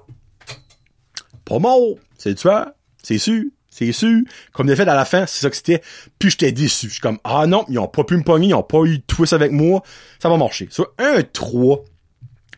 Pas 1.44 1.58
mort, 1.58 1.96
c'est 2.18 2.30
le 2.30 2.34
tueur, 2.36 2.70
c'est 3.02 3.18
sûr. 3.18 3.44
C'est 3.70 3.92
sûr. 3.92 4.20
Comme 4.52 4.66
des 4.66 4.76
faits 4.76 4.88
à 4.88 4.94
la 4.94 5.04
fin, 5.04 5.26
c'est 5.26 5.40
ça 5.40 5.48
que 5.48 5.56
c'était. 5.56 5.80
Puis 6.18 6.30
j'étais 6.30 6.52
déçu. 6.52 6.88
Je 6.88 6.92
suis 6.94 7.00
comme, 7.00 7.18
ah 7.24 7.46
non, 7.46 7.64
ils 7.68 7.78
ont 7.78 7.88
pas 7.88 8.04
pu 8.04 8.16
me 8.16 8.22
pogner, 8.22 8.48
ils 8.48 8.54
ont 8.54 8.62
pas 8.62 8.82
eu 8.84 8.98
de 8.98 9.02
twist 9.06 9.32
avec 9.32 9.52
moi. 9.52 9.82
Ça 10.18 10.28
va 10.28 10.36
marcher. 10.36 10.68
Sur 10.70 10.92
1, 10.98 11.22
3, 11.32 11.82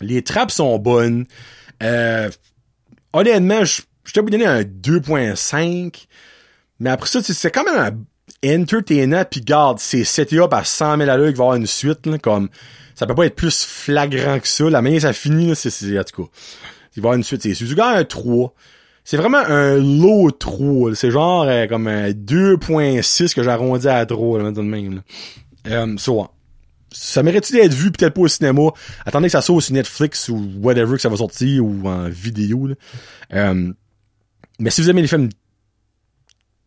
les 0.00 0.22
trappes 0.22 0.50
sont 0.50 0.76
bonnes. 0.78 1.26
Euh, 1.82 2.30
honnêtement, 3.12 3.64
je 3.64 3.82
je 4.04 4.12
t'ai 4.12 4.22
donner 4.22 4.46
un 4.46 4.62
2.5. 4.62 6.06
Mais 6.80 6.90
après 6.90 7.08
ça, 7.08 7.20
c'est 7.22 7.50
quand 7.50 7.64
même 7.64 7.94
un 8.42 8.60
entertainant. 8.60 9.24
Puis 9.28 9.40
garde, 9.40 9.78
c'est 9.78 10.32
up 10.34 10.52
à 10.52 10.64
100 10.64 10.98
000 10.98 11.10
à 11.10 11.16
l'heure 11.16 11.28
qu'il 11.28 11.36
va 11.36 11.44
avoir 11.44 11.56
une 11.56 11.66
suite. 11.66 12.06
Là, 12.06 12.18
comme 12.18 12.48
Ça 12.94 13.06
peut 13.06 13.14
pas 13.14 13.26
être 13.26 13.36
plus 13.36 13.64
flagrant 13.64 14.38
que 14.38 14.48
ça. 14.48 14.68
La 14.68 14.82
manière 14.82 15.02
ça 15.02 15.12
finit, 15.12 15.54
c'est, 15.54 15.98
en 15.98 16.04
tout 16.04 16.24
cas, 16.24 16.28
il 16.96 17.02
va 17.02 17.08
avoir 17.08 17.14
une 17.16 17.22
suite, 17.22 17.42
c'est 17.42 17.74
garde 17.74 17.96
un 17.96 18.04
3. 18.04 18.52
C'est 19.04 19.16
vraiment 19.16 19.38
un 19.38 19.76
low 19.76 20.30
3. 20.30 20.90
là. 20.90 20.94
C'est 20.94 21.10
genre 21.10 21.44
euh, 21.44 21.66
comme 21.66 21.88
un 21.88 22.10
2.6 22.10 23.34
que 23.34 23.42
j'arrondis 23.42 23.88
à 23.88 24.04
3, 24.06 24.42
là, 24.42 24.50
de 24.50 24.60
même. 24.60 24.96
Là. 24.96 25.00
Euh. 25.68 25.96
Ça 26.92 27.22
mérite-tu 27.22 27.54
d'être 27.54 27.74
vu, 27.74 27.90
peut-être 27.90 28.14
pas 28.14 28.22
au 28.22 28.28
cinéma? 28.28 28.70
Attendez 29.06 29.26
que 29.26 29.32
ça 29.32 29.42
sorte 29.42 29.62
sur 29.62 29.74
Netflix 29.74 30.28
ou 30.28 30.52
whatever 30.60 30.96
que 30.96 31.02
ça 31.02 31.08
va 31.08 31.16
sortir 31.16 31.64
ou 31.64 31.88
en 31.88 32.08
vidéo. 32.08 32.68
Euh, 33.32 33.72
mais 34.58 34.70
si 34.70 34.82
vous 34.82 34.90
aimez 34.90 35.02
les 35.02 35.08
films 35.08 35.30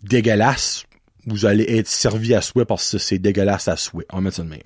dégueulasses, 0.04 0.86
vous 1.26 1.46
allez 1.46 1.66
être 1.78 1.88
servi 1.88 2.34
à 2.34 2.42
souhait 2.42 2.66
parce 2.66 2.92
que 2.92 2.98
c'est 2.98 3.20
dégueulasse 3.20 3.68
à 3.68 3.78
souhait. 3.78 4.06
On 4.12 4.22
va 4.22 4.32
ça 4.32 4.44
de 4.44 4.50
même. 4.50 4.60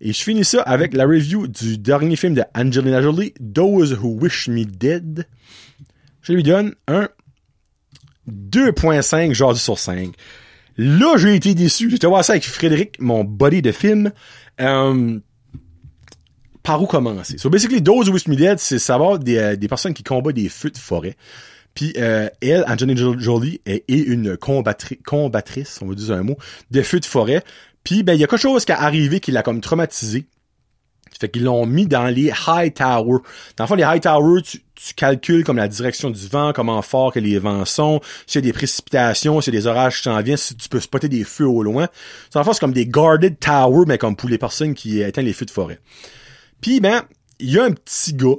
Et 0.00 0.12
je 0.12 0.22
finis 0.22 0.44
ça 0.44 0.62
avec 0.62 0.94
la 0.94 1.04
review 1.06 1.46
du 1.48 1.78
dernier 1.78 2.16
film 2.16 2.34
de 2.34 2.42
Angelina 2.54 3.00
Jolie, 3.00 3.32
Those 3.54 3.94
Who 3.94 4.18
Wish 4.20 4.48
Me 4.48 4.64
Dead. 4.64 5.26
Je 6.22 6.32
lui 6.32 6.42
donne 6.42 6.74
un 6.86 7.08
2.5 8.30 9.32
genre 9.32 9.56
sur 9.56 9.78
5. 9.78 10.12
Là, 10.76 11.16
j'ai 11.16 11.34
été 11.34 11.54
déçu. 11.54 11.90
J'étais 11.90 12.06
voir 12.06 12.24
ça 12.24 12.32
avec 12.32 12.44
Frédéric, 12.44 13.00
mon 13.00 13.24
buddy 13.24 13.62
de 13.62 13.72
film. 13.72 14.12
Euh, 14.60 15.18
par 16.62 16.82
où 16.82 16.86
commencer? 16.86 17.38
So, 17.38 17.50
basically, 17.50 17.82
Those 17.82 18.08
Wish 18.10 18.26
Me 18.28 18.36
Dead, 18.36 18.58
c'est 18.58 18.78
savoir 18.78 19.18
des, 19.18 19.36
euh, 19.36 19.56
des 19.56 19.68
personnes 19.68 19.94
qui 19.94 20.02
combattent 20.02 20.34
des 20.34 20.48
feux 20.48 20.70
de 20.70 20.78
forêt. 20.78 21.16
Puis 21.74 21.92
euh, 21.98 22.28
elle, 22.40 22.64
Angelina 22.66 22.98
Jo- 22.98 23.18
Jolie, 23.18 23.60
est, 23.66 23.84
est 23.86 23.98
une 24.00 24.34
combattri- 24.34 25.00
combattrice, 25.02 25.78
on 25.82 25.86
va 25.86 25.94
dire 25.94 26.12
un 26.14 26.22
mot, 26.22 26.38
de 26.70 26.82
feux 26.82 27.00
de 27.00 27.04
forêt. 27.04 27.42
Puis 27.84 28.02
ben 28.02 28.14
il 28.14 28.20
y 28.20 28.24
a 28.24 28.26
quelque 28.26 28.40
chose 28.40 28.64
qui 28.64 28.72
a 28.72 28.80
arrivé 28.80 29.20
qui 29.20 29.30
l'a 29.30 29.42
comme 29.42 29.60
traumatisé. 29.60 30.24
Fait 31.20 31.28
qu'ils 31.28 31.44
l'ont 31.44 31.66
mis 31.66 31.86
dans 31.86 32.06
les 32.06 32.32
high 32.46 32.72
towers. 32.72 33.20
Dans 33.56 33.64
le 33.64 33.68
fond, 33.68 33.74
les 33.74 33.84
high 33.84 34.00
towers, 34.00 34.42
tu, 34.42 34.62
tu 34.74 34.94
calcules 34.94 35.44
comme 35.44 35.56
la 35.56 35.68
direction 35.68 36.10
du 36.10 36.28
vent, 36.28 36.52
comment 36.54 36.82
fort 36.82 37.12
que 37.12 37.18
les 37.18 37.38
vents 37.38 37.64
sont, 37.64 38.00
s'il 38.26 38.44
y 38.44 38.44
a 38.44 38.48
des 38.48 38.52
précipitations, 38.52 39.40
s'il 39.40 39.54
y 39.54 39.56
a 39.56 39.60
des 39.60 39.66
orages 39.66 39.98
qui 39.98 40.02
s'en 40.04 40.20
viennent, 40.20 40.36
si 40.36 40.56
tu 40.56 40.68
peux 40.68 40.80
spotter 40.80 41.08
des 41.08 41.24
feux 41.24 41.46
au 41.46 41.62
loin. 41.62 41.88
Dans 42.32 42.40
le 42.40 42.44
fond, 42.44 42.52
c'est 42.52 42.60
comme 42.60 42.72
des 42.72 42.86
guarded 42.86 43.38
towers, 43.38 43.86
mais 43.86 43.98
comme 43.98 44.16
pour 44.16 44.28
les 44.28 44.38
personnes 44.38 44.74
qui 44.74 45.00
éteignent 45.00 45.26
les 45.26 45.32
feux 45.32 45.46
de 45.46 45.50
forêt. 45.50 45.80
Puis 46.60 46.80
ben, 46.80 47.02
il 47.38 47.50
y 47.50 47.58
a 47.58 47.64
un 47.64 47.72
petit 47.72 48.14
gars 48.14 48.36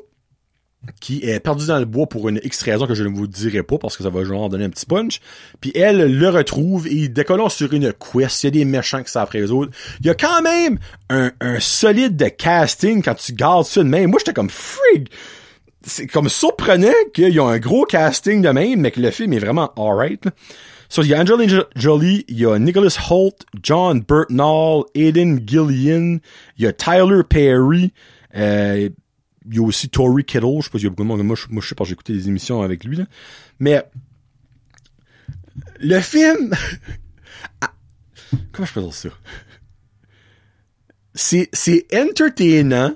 qui 1.00 1.20
est 1.24 1.40
perdu 1.40 1.68
dans 1.68 1.80
le 1.80 1.86
bois 1.86 2.08
pour 2.08 2.30
une 2.30 2.40
X 2.44 2.62
raison 2.64 2.88
que 2.88 2.96
je 2.96 3.04
ne 3.04 3.10
vous 3.10 3.28
dirai 3.28 3.64
pas 3.64 3.78
parce 3.78 3.98
que 3.98 4.04
ça 4.04 4.10
va 4.10 4.24
genre 4.24 4.50
donner 4.50 4.66
un 4.66 4.70
petit 4.70 4.86
punch. 4.86 5.20
Puis 5.62 5.72
elle 5.76 6.18
le 6.18 6.30
retrouve 6.30 6.88
et 6.88 6.94
il 6.94 7.14
décolle 7.14 7.42
sur 7.50 7.72
une 7.74 7.94
quest. 7.94 8.44
Il 8.44 8.46
y 8.46 8.48
a 8.48 8.52
des 8.52 8.66
méchants 8.66 9.04
qui 9.04 9.12
savent 9.12 9.30
autres. 9.52 9.72
Il 10.02 10.08
y 10.08 10.10
a 10.10 10.16
quand 10.16 10.42
même 10.42 10.80
un, 11.10 11.32
un 11.42 11.60
solide 11.60 12.16
de 12.16 12.28
casting 12.30 13.02
quand 13.04 13.16
tu 13.16 13.34
gardes 13.34 13.66
ça 13.66 13.84
de 13.84 13.90
même. 13.90 14.10
Moi, 14.10 14.20
j'étais 14.20 14.34
comme 14.34 14.50
frig. 14.50 15.08
C'est 15.84 16.08
comme 16.08 16.28
surprenant 16.28 16.92
qu'il 17.14 17.34
y 17.34 17.40
a 17.40 17.46
un 17.46 17.60
gros 17.60 17.86
casting 17.86 18.42
de 18.42 18.50
même, 18.50 18.82
mais 18.82 18.92
que 18.92 19.00
le 19.00 19.12
film 19.12 19.32
est 19.34 19.40
vraiment 19.40 19.72
alright. 19.78 20.24
So, 20.90 21.02
il 21.04 21.10
y 21.10 21.14
a 21.14 21.22
Angelina 21.22 21.48
Jo- 21.48 21.64
Jolie, 21.76 22.26
il 22.30 22.40
y 22.40 22.46
a 22.46 22.58
Nicholas 22.60 22.98
Holt, 23.10 23.46
John 23.62 24.02
Burtnall, 24.08 24.84
Aiden 24.96 25.42
Gillian, 25.46 26.18
il 26.58 26.64
y 26.64 26.68
a 26.68 26.74
Tyler 26.74 27.22
Perry, 27.30 27.92
euh, 28.36 28.90
il 29.50 29.56
y 29.56 29.60
a 29.60 29.62
aussi 29.64 29.90
Tori 29.90 30.24
Kittle, 30.26 30.58
je 30.60 30.64
sais 30.66 30.70
pas 30.70 30.78
s'il 30.78 30.86
y 30.86 30.88
a 30.88 30.90
beaucoup 30.92 31.04
de 31.04 31.08
monde, 31.08 31.24
moi, 31.24 31.36
je- 31.36 31.48
moi 31.50 31.62
je 31.62 31.68
sais 31.70 31.76
pas, 31.76 31.84
j'ai 31.84 31.94
écouté 31.94 32.14
des 32.14 32.28
émissions 32.28 32.62
avec 32.62 32.84
lui. 32.84 33.00
Mais, 33.60 33.84
le 35.80 36.00
film, 36.00 36.54
Ah, 37.62 37.72
comment 38.52 38.66
je 38.66 38.74
peux 38.74 38.82
dire 38.82 38.94
ça? 38.94 39.10
C'est, 41.14 41.50
c'est 41.54 41.86
entertainant, 41.96 42.96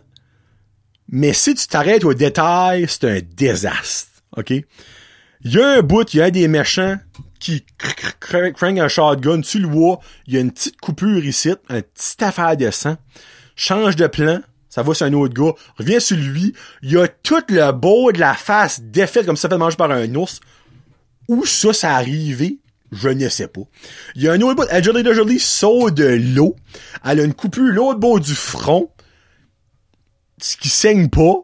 mais 1.09 1.33
si 1.33 1.55
tu 1.55 1.67
t'arrêtes 1.67 2.03
au 2.03 2.13
détail, 2.13 2.85
c'est 2.87 3.09
un 3.09 3.19
désastre, 3.35 4.11
ok? 4.37 4.51
Il 4.51 5.51
y 5.51 5.59
a 5.59 5.77
un 5.79 5.81
bout, 5.81 6.13
il 6.13 6.17
y 6.17 6.21
a 6.21 6.29
des 6.29 6.47
méchants 6.47 6.97
qui 7.39 7.65
cr- 7.79 7.95
cr- 7.95 8.19
cr- 8.21 8.53
crank 8.53 8.77
un 8.77 8.87
shotgun, 8.87 9.41
tu 9.41 9.57
le 9.59 9.67
vois, 9.67 9.99
il 10.27 10.35
y 10.35 10.37
a 10.37 10.41
une 10.41 10.51
petite 10.51 10.79
coupure 10.79 11.25
ici, 11.25 11.49
un 11.69 11.81
petit 11.81 12.23
affaire 12.23 12.55
de 12.55 12.69
sang, 12.69 12.97
change 13.55 13.95
de 13.95 14.05
plan, 14.05 14.41
ça 14.71 14.83
va 14.83 14.93
sur 14.93 15.05
un 15.05 15.13
autre 15.13 15.33
gars, 15.33 15.53
revient 15.77 15.99
sur 15.99 16.17
lui, 16.17 16.53
il 16.81 16.91
y 16.93 16.97
a 16.97 17.07
tout 17.07 17.43
le 17.49 17.71
beau 17.73 18.11
de 18.13 18.19
la 18.19 18.33
face 18.33 18.81
défaite 18.81 19.25
comme 19.25 19.35
ça 19.35 19.49
fait 19.49 19.57
manger 19.57 19.75
par 19.75 19.91
un 19.91 20.15
ours. 20.15 20.39
Où 21.27 21.45
ça, 21.45 21.73
ça 21.73 21.95
arrivé? 21.95 22.57
Je 22.91 23.09
ne 23.09 23.27
sais 23.27 23.47
pas. 23.47 23.61
Il 24.15 24.23
y 24.23 24.29
a 24.29 24.31
un 24.31 24.41
autre 24.41 24.55
bout, 24.55 24.71
Angelina 24.71 25.13
Jolie 25.13 25.39
saute 25.39 25.93
de 25.95 26.05
l'eau. 26.05 26.55
Elle 27.05 27.19
a 27.19 27.23
une 27.23 27.33
coupure 27.33 27.71
l'autre 27.71 27.99
bout 27.99 28.19
du 28.19 28.33
front. 28.33 28.89
Ce 30.41 30.55
qui 30.55 30.69
saigne 30.69 31.09
pas. 31.09 31.35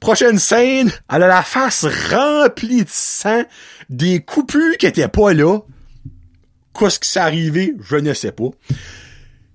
Prochaine 0.00 0.38
scène, 0.38 0.90
elle 1.12 1.22
a 1.24 1.28
la 1.28 1.42
face 1.42 1.84
remplie 1.84 2.84
de 2.84 2.90
sang. 2.90 3.42
Des 3.90 4.20
coupures 4.20 4.76
qui 4.78 4.86
étaient 4.86 5.08
pas 5.08 5.32
là. 5.32 5.58
Qu'est-ce 6.78 7.00
qui 7.00 7.10
s'est 7.10 7.20
arrivé? 7.20 7.74
Je 7.82 7.96
ne 7.96 8.14
sais 8.14 8.32
pas. 8.32 8.50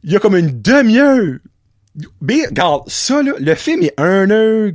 Il 0.03 0.11
y 0.11 0.15
a 0.15 0.19
comme 0.19 0.35
une 0.35 0.61
demi-heure. 0.61 1.39
Mais, 2.21 2.45
regarde, 2.47 2.83
ça, 2.87 3.23
là, 3.23 3.33
le 3.39 3.55
film 3.55 3.83
est 3.83 3.99
un 3.99 4.29
heure. 4.29 4.71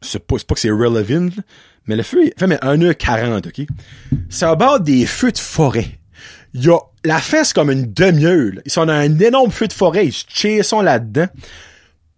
C'est 0.00 0.24
pas, 0.26 0.38
c'est 0.38 0.46
pas 0.46 0.54
que 0.54 0.60
c'est 0.60 0.70
relevant, 0.70 1.26
là, 1.36 1.42
mais 1.86 1.96
le 1.96 2.02
feu, 2.02 2.26
est, 2.26 2.38
film 2.38 2.52
est 2.52 2.62
1 2.62 2.82
heure 2.82 2.96
40, 2.96 3.46
ok? 3.46 3.66
C'est 4.28 4.44
à 4.44 4.78
des 4.78 5.06
feux 5.06 5.32
de 5.32 5.38
forêt. 5.38 5.98
Il 6.54 6.64
y 6.64 6.70
a, 6.70 6.78
la 7.04 7.18
fesse 7.18 7.52
comme 7.52 7.70
une 7.70 7.92
demi-heure. 7.92 8.52
Ils 8.64 8.70
sont 8.70 8.86
dans 8.86 8.92
un 8.92 9.18
énorme 9.18 9.50
feu 9.50 9.66
de 9.66 9.72
forêt, 9.72 10.06
ils 10.06 10.12
se 10.12 10.24
chassent 10.28 10.72
là-dedans. 10.72 11.28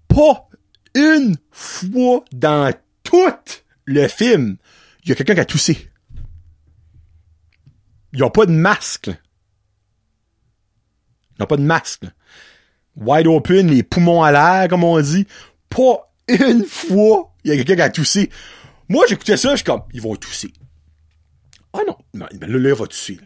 Pas 0.08 0.48
une 0.94 1.36
fois 1.52 2.24
dans 2.32 2.72
tout 3.04 3.32
le 3.84 4.08
film, 4.08 4.56
il 5.04 5.10
y 5.10 5.12
a 5.12 5.14
quelqu'un 5.14 5.34
qui 5.34 5.40
a 5.40 5.44
toussé. 5.44 5.88
Ils 8.12 8.24
ont 8.24 8.30
pas 8.30 8.46
de 8.46 8.52
masque. 8.52 9.10
Ils 11.38 11.42
ont 11.44 11.46
pas 11.46 11.56
de 11.56 11.62
masque. 11.62 12.04
là. 12.04 12.10
Wide 13.00 13.26
open, 13.26 13.69
les 13.69 13.83
poumons 13.83 14.23
à 14.23 14.30
l'air, 14.30 14.69
comme 14.69 14.85
on 14.85 15.00
dit. 15.00 15.26
Pas 15.69 16.12
une 16.28 16.64
fois, 16.64 17.33
il 17.45 17.50
y 17.50 17.54
a 17.54 17.57
quelqu'un 17.57 17.76
qui 17.76 17.83
a 17.83 17.90
toussé. 17.90 18.30
Moi, 18.88 19.04
j'écoutais 19.09 19.37
ça, 19.37 19.50
je 19.52 19.57
suis 19.57 19.64
comme, 19.64 19.83
ils 19.92 20.02
vont 20.02 20.14
tousser. 20.16 20.52
Ah 21.73 21.80
non, 21.87 21.97
non 22.14 22.26
ben 22.35 22.50
là, 22.50 22.59
là, 22.59 22.69
il 22.69 22.75
va 22.75 22.87
tousser. 22.87 23.19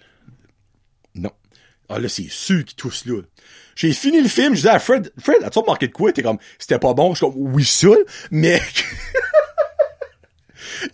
Non. 1.15 1.31
Ah 1.89 1.99
là, 1.99 2.09
c'est 2.09 2.29
sûr 2.31 2.65
qu'il 2.65 2.77
tousse 2.77 3.05
là. 3.07 3.21
J'ai 3.75 3.93
fini 3.93 4.21
le 4.21 4.29
film, 4.29 4.51
je 4.51 4.61
disais 4.61 4.69
à 4.69 4.79
Fred, 4.79 5.13
Fred, 5.19 5.43
as-tu 5.43 5.59
remarqué 5.59 5.89
de 5.89 5.93
quoi? 5.93 6.13
T'es 6.13 6.23
comme, 6.23 6.39
c'était 6.59 6.79
pas 6.79 6.95
bon. 6.95 7.15
Je 7.15 7.19
suis 7.19 7.27
comme, 7.27 7.35
oui, 7.37 7.65
ça, 7.65 7.89
mais... 8.31 8.63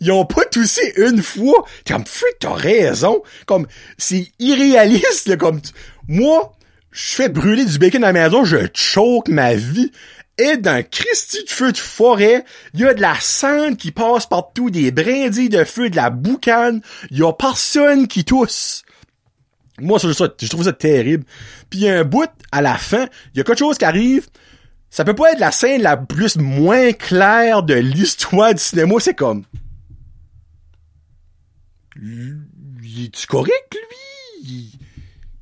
Ils 0.01 0.13
ont 0.13 0.25
pas 0.25 0.45
toussé 0.45 0.93
une 0.97 1.23
fois. 1.23 1.65
Comme, 1.87 2.07
freak, 2.07 2.39
t'as 2.39 2.55
raison. 2.55 3.23
Comme, 3.47 3.67
c'est 3.99 4.33
irréaliste, 4.39 5.27
là, 5.27 5.37
comme, 5.37 5.61
moi, 6.09 6.53
je 6.91 7.15
fais 7.15 7.29
brûler 7.29 7.65
du 7.65 7.79
bacon 7.79 8.03
à 8.05 8.13
la 8.13 8.25
maison, 8.25 8.45
je 8.45 8.59
choke 8.75 9.29
ma 9.29 9.55
vie. 9.55 9.93
Et 10.39 10.57
d'un 10.57 10.83
Christy 10.83 11.45
de 11.45 11.51
feu 11.51 11.71
de 11.71 11.77
forêt, 11.77 12.45
il 12.73 12.81
y 12.81 12.87
a 12.87 12.95
de 12.95 13.01
la 13.03 13.15
cendre 13.21 13.77
qui 13.77 13.93
passe 13.93 14.25
partout, 14.25 14.71
des 14.71 14.91
brindilles 14.91 15.51
de 15.51 15.65
feu, 15.65 15.91
de 15.91 15.97
la 15.97 16.09
boucane. 16.09 16.81
Il 17.11 17.19
y 17.19 17.23
a 17.23 17.33
personne 17.33 18.09
qui 18.09 18.25
tousse. 18.25 18.83
Moi, 19.79 19.99
ça, 19.99 20.09
je, 20.11 20.49
trouve 20.49 20.65
ça 20.65 20.73
terrible. 20.73 21.25
Puis 21.69 21.87
un 21.87 22.05
bout, 22.05 22.31
à 22.53 22.63
la 22.63 22.79
fin, 22.79 23.07
il 23.35 23.39
y 23.39 23.41
a 23.41 23.45
quelque 23.45 23.59
chose 23.59 23.77
qui 23.77 23.85
arrive. 23.85 24.29
Ça 24.89 25.05
peut 25.05 25.15
pas 25.15 25.33
être 25.33 25.41
la 25.41 25.53
scène 25.53 25.83
la 25.83 25.99
plus 25.99 26.37
moins 26.37 26.93
claire 26.93 27.63
de 27.63 27.75
l'histoire 27.75 28.55
du 28.55 28.63
cinéma. 28.63 28.95
C'est 28.99 29.15
comme... 29.15 29.45
Il 31.97 33.05
est-tu 33.05 33.27
correct, 33.27 33.77
lui? 34.43 34.73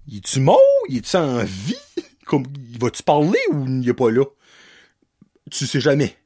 Il, 0.09 0.17
est-tu 0.17 0.41
mort? 0.41 0.59
Il 0.89 0.99
est-tu 0.99 1.17
en 1.17 1.45
vie? 1.45 1.77
Comme, 2.25 2.45
il 2.73 2.79
va-tu 2.79 3.03
parler 3.03 3.39
ou 3.53 3.67
il 3.69 3.89
est 3.89 3.95
pas 3.95 4.11
là? 4.11 4.25
Tu 5.51 5.67
sais 5.67 5.81
jamais. 5.81 6.17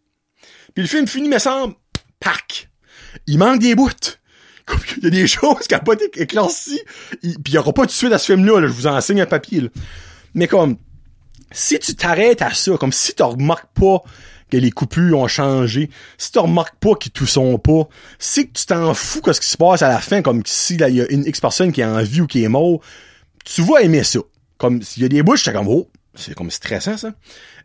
Puis 0.75 0.83
le 0.83 0.89
film 0.89 1.07
finit, 1.07 1.29
me 1.29 1.39
semble, 1.39 1.75
pack. 2.19 2.71
Il 3.27 3.39
manque 3.39 3.61
des 3.61 3.75
bouts. 3.75 3.91
Comme, 4.67 4.81
il 4.97 5.05
y 5.05 5.07
a 5.07 5.11
des 5.11 5.27
choses 5.27 5.67
qui 5.69 5.75
n'ont 5.75 5.81
pas 5.81 5.95
été 5.95 6.23
éclaircies. 6.23 6.83
Puis 7.21 7.37
il 7.47 7.55
y 7.55 7.59
aura 7.59 7.73
pas 7.73 7.87
de 7.87 7.91
suite 7.91 8.13
à 8.13 8.19
ce 8.19 8.33
film-là, 8.33 8.61
là. 8.61 8.67
Je 8.67 8.73
vous 8.73 8.87
enseigne 8.87 9.21
un 9.21 9.27
papier, 9.27 9.63
là. 9.63 9.69
Mais 10.35 10.47
comme, 10.47 10.79
si 11.51 11.79
tu 11.79 11.95
t'arrêtes 11.95 12.43
à 12.43 12.55
ça, 12.55 12.77
comme 12.79 12.93
si 12.93 13.15
tu 13.15 13.23
remarques 13.23 13.73
pas 13.75 14.03
que 14.51 14.57
les 14.57 14.71
coupures 14.71 15.19
ont 15.19 15.29
changé, 15.29 15.91
si 16.19 16.33
tu 16.33 16.39
remarques 16.39 16.77
pas 16.77 16.95
qu'ils 16.95 17.13
tout 17.13 17.27
sont 17.27 17.59
pas, 17.59 17.89
si 18.19 18.51
tu 18.51 18.67
t'en 18.67 18.95
fous 18.95 19.21
que 19.21 19.33
ce 19.33 19.41
qui 19.41 19.49
se 19.49 19.57
passe 19.57 19.83
à 19.83 19.89
la 19.89 19.99
fin, 19.99 20.23
comme 20.23 20.43
si 20.45 20.75
il 20.75 20.95
y 20.95 21.01
a 21.01 21.11
une 21.11 21.27
X 21.27 21.41
personne 21.41 21.73
qui 21.73 21.81
est 21.81 21.87
en 21.87 22.03
vie 22.03 22.23
ou 22.23 22.27
qui 22.27 22.43
est 22.45 22.49
mort, 22.49 22.81
tu 23.45 23.63
vas 23.63 23.81
aimer 23.83 24.05
ça. 24.05 24.21
Comme 24.59 24.83
s'il 24.83 25.03
y 25.03 25.07
a 25.07 25.09
des 25.09 25.23
bouts, 25.23 25.37
j'étais 25.37 25.53
comme 25.53 25.69
oh, 25.69 25.91
c'est 26.15 26.35
comme 26.35 26.51
stressant 26.51 26.97
ça. 26.97 27.13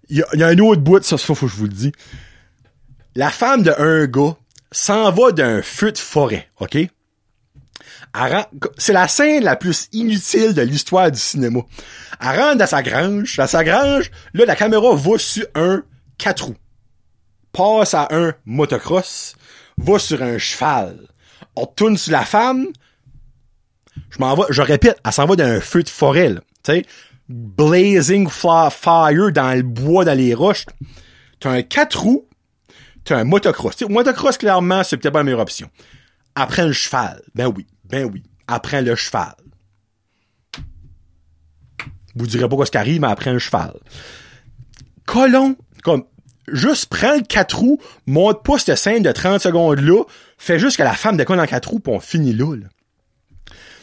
Il 0.10 0.17
y 0.17 0.22
a, 0.22 0.27
il 0.34 0.39
y 0.39 0.43
a 0.43 0.48
un 0.48 0.60
autre 0.60 0.81
bout, 0.81 1.03
ça, 1.03 1.17
ça 1.17 1.36
faut 1.36 1.48
que 1.48 1.51
je 1.51 1.57
vous 1.57 1.65
le 1.65 1.69
dis. 1.69 1.91
La 3.15 3.29
femme 3.29 3.63
de 3.63 3.72
un 3.77 4.05
gars 4.05 4.36
s'en 4.72 5.12
va 5.12 5.31
d'un 5.31 5.62
feu 5.62 5.91
de 5.91 5.98
forêt, 5.98 6.50
ok? 6.60 6.77
C'est 8.77 8.93
la 8.93 9.07
scène 9.07 9.43
la 9.43 9.55
plus 9.55 9.89
inutile 9.91 10.53
de 10.53 10.62
l'histoire 10.62 11.12
du 11.12 11.19
cinéma. 11.19 11.60
Elle 12.19 12.39
rentre 12.39 12.57
dans 12.57 12.67
sa 12.67 12.81
grange. 12.81 13.38
Dans 13.38 13.48
sa 13.48 13.63
grange, 13.63 14.12
là, 14.34 14.46
la 14.46 14.55
caméra 14.55 14.96
va 14.96 15.17
sur 15.17 15.46
un 15.55 15.84
quatre 16.17 16.46
roues. 16.46 16.55
Passe 17.51 17.93
à 17.93 18.07
un 18.12 18.34
motocross. 18.46 19.36
Va 19.77 20.00
sur 20.00 20.22
un 20.24 20.38
cheval. 20.38 20.98
On 21.55 21.65
tourne 21.65 21.98
sur 21.98 22.12
la 22.12 22.25
femme. 22.25 22.67
Je 24.10 24.20
m'en 24.20 24.36
vais, 24.36 24.44
je 24.50 24.62
répète, 24.62 25.00
elle 25.06 25.12
s'en 25.12 25.25
va 25.25 25.36
d'un 25.36 25.60
feu 25.60 25.84
de 25.84 25.89
forêt. 25.89 26.34
Tu 26.34 26.42
sais, 26.63 26.86
blazing 27.30 28.30
fire 28.30 29.32
dans 29.32 29.56
le 29.56 29.63
bois, 29.63 30.06
dans 30.06 30.18
les 30.18 30.34
roches. 30.34 30.66
T'as 31.39 31.51
un 31.51 31.62
quatre 31.62 32.00
roues. 32.00 32.27
T'as 33.04 33.18
un 33.18 33.24
motocross. 33.24 33.75
Tu 33.75 33.86
sais, 33.86 33.92
motocross, 33.92 34.38
clairement, 34.38 34.84
c'est 34.84 34.98
peut-être 34.98 35.13
pas 35.13 35.20
la 35.20 35.24
meilleure 35.24 35.39
option. 35.39 35.70
Après 36.36 36.66
le 36.66 36.74
cheval. 36.74 37.22
Ben 37.36 37.48
oui. 37.48 37.66
Ben 37.86 38.10
oui. 38.12 38.24
Après 38.48 38.82
le 38.82 38.96
cheval. 38.96 39.36
Vous 42.16 42.27
direz 42.27 42.50
pas 42.50 42.56
quoi 42.56 42.66
ce 42.66 42.72
qui 42.72 42.77
arrive, 42.77 43.01
mais 43.01 43.08
après 43.08 43.30
un 43.30 43.38
cheval. 43.38 43.74
Colon, 45.06 45.56
comme, 45.84 46.04
juste 46.51 46.88
prends 46.88 47.16
le 47.16 47.22
4 47.22 47.58
roues, 47.58 47.80
monte 48.08 48.44
pas 48.44 48.58
cette 48.58 48.77
scène 48.77 49.04
de 49.04 49.12
30 49.12 49.39
secondes 49.39 49.80
là, 49.80 50.04
fais 50.38 50.60
juste 50.60 50.77
que 50.77 50.84
la 50.84 50.94
femme 50.94 51.16
décolle 51.16 51.38
dans 51.38 51.46
4 51.46 51.70
roues, 51.70 51.80
pis 51.80 51.89
on 51.92 52.00
finit 52.00 52.34
là, 52.34 52.56
là. 52.56 52.68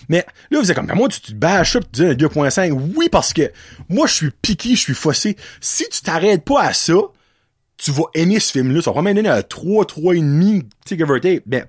Mais 0.09 0.25
là, 0.51 0.61
vous 0.61 0.71
êtes 0.71 0.77
comme, 0.77 0.91
moi, 0.95 1.09
tu 1.09 1.21
te 1.21 1.33
bâches 1.33 1.77
tu 1.93 2.03
dis 2.03 2.05
un 2.05 2.13
2.5. 2.13 2.73
Oui, 2.97 3.09
parce 3.11 3.33
que 3.33 3.51
moi, 3.89 4.07
je 4.07 4.15
suis 4.15 4.31
piqué, 4.31 4.71
je 4.71 4.81
suis 4.81 4.95
fossé. 4.95 5.37
Si 5.61 5.89
tu 5.91 6.01
t'arrêtes 6.03 6.45
pas 6.45 6.63
à 6.63 6.73
ça, 6.73 6.95
tu 7.77 7.91
vas 7.91 8.05
aimer 8.15 8.41
ce 8.41 8.53
film-là. 8.53 8.83
Ça 8.83 8.91
va 8.91 9.01
vraiment 9.01 9.15
donner 9.15 9.29
un 9.29 9.43
3, 9.43 9.85
3,5, 9.85 10.63
tu 10.85 10.97
sais. 10.97 11.43
Ben, 11.47 11.67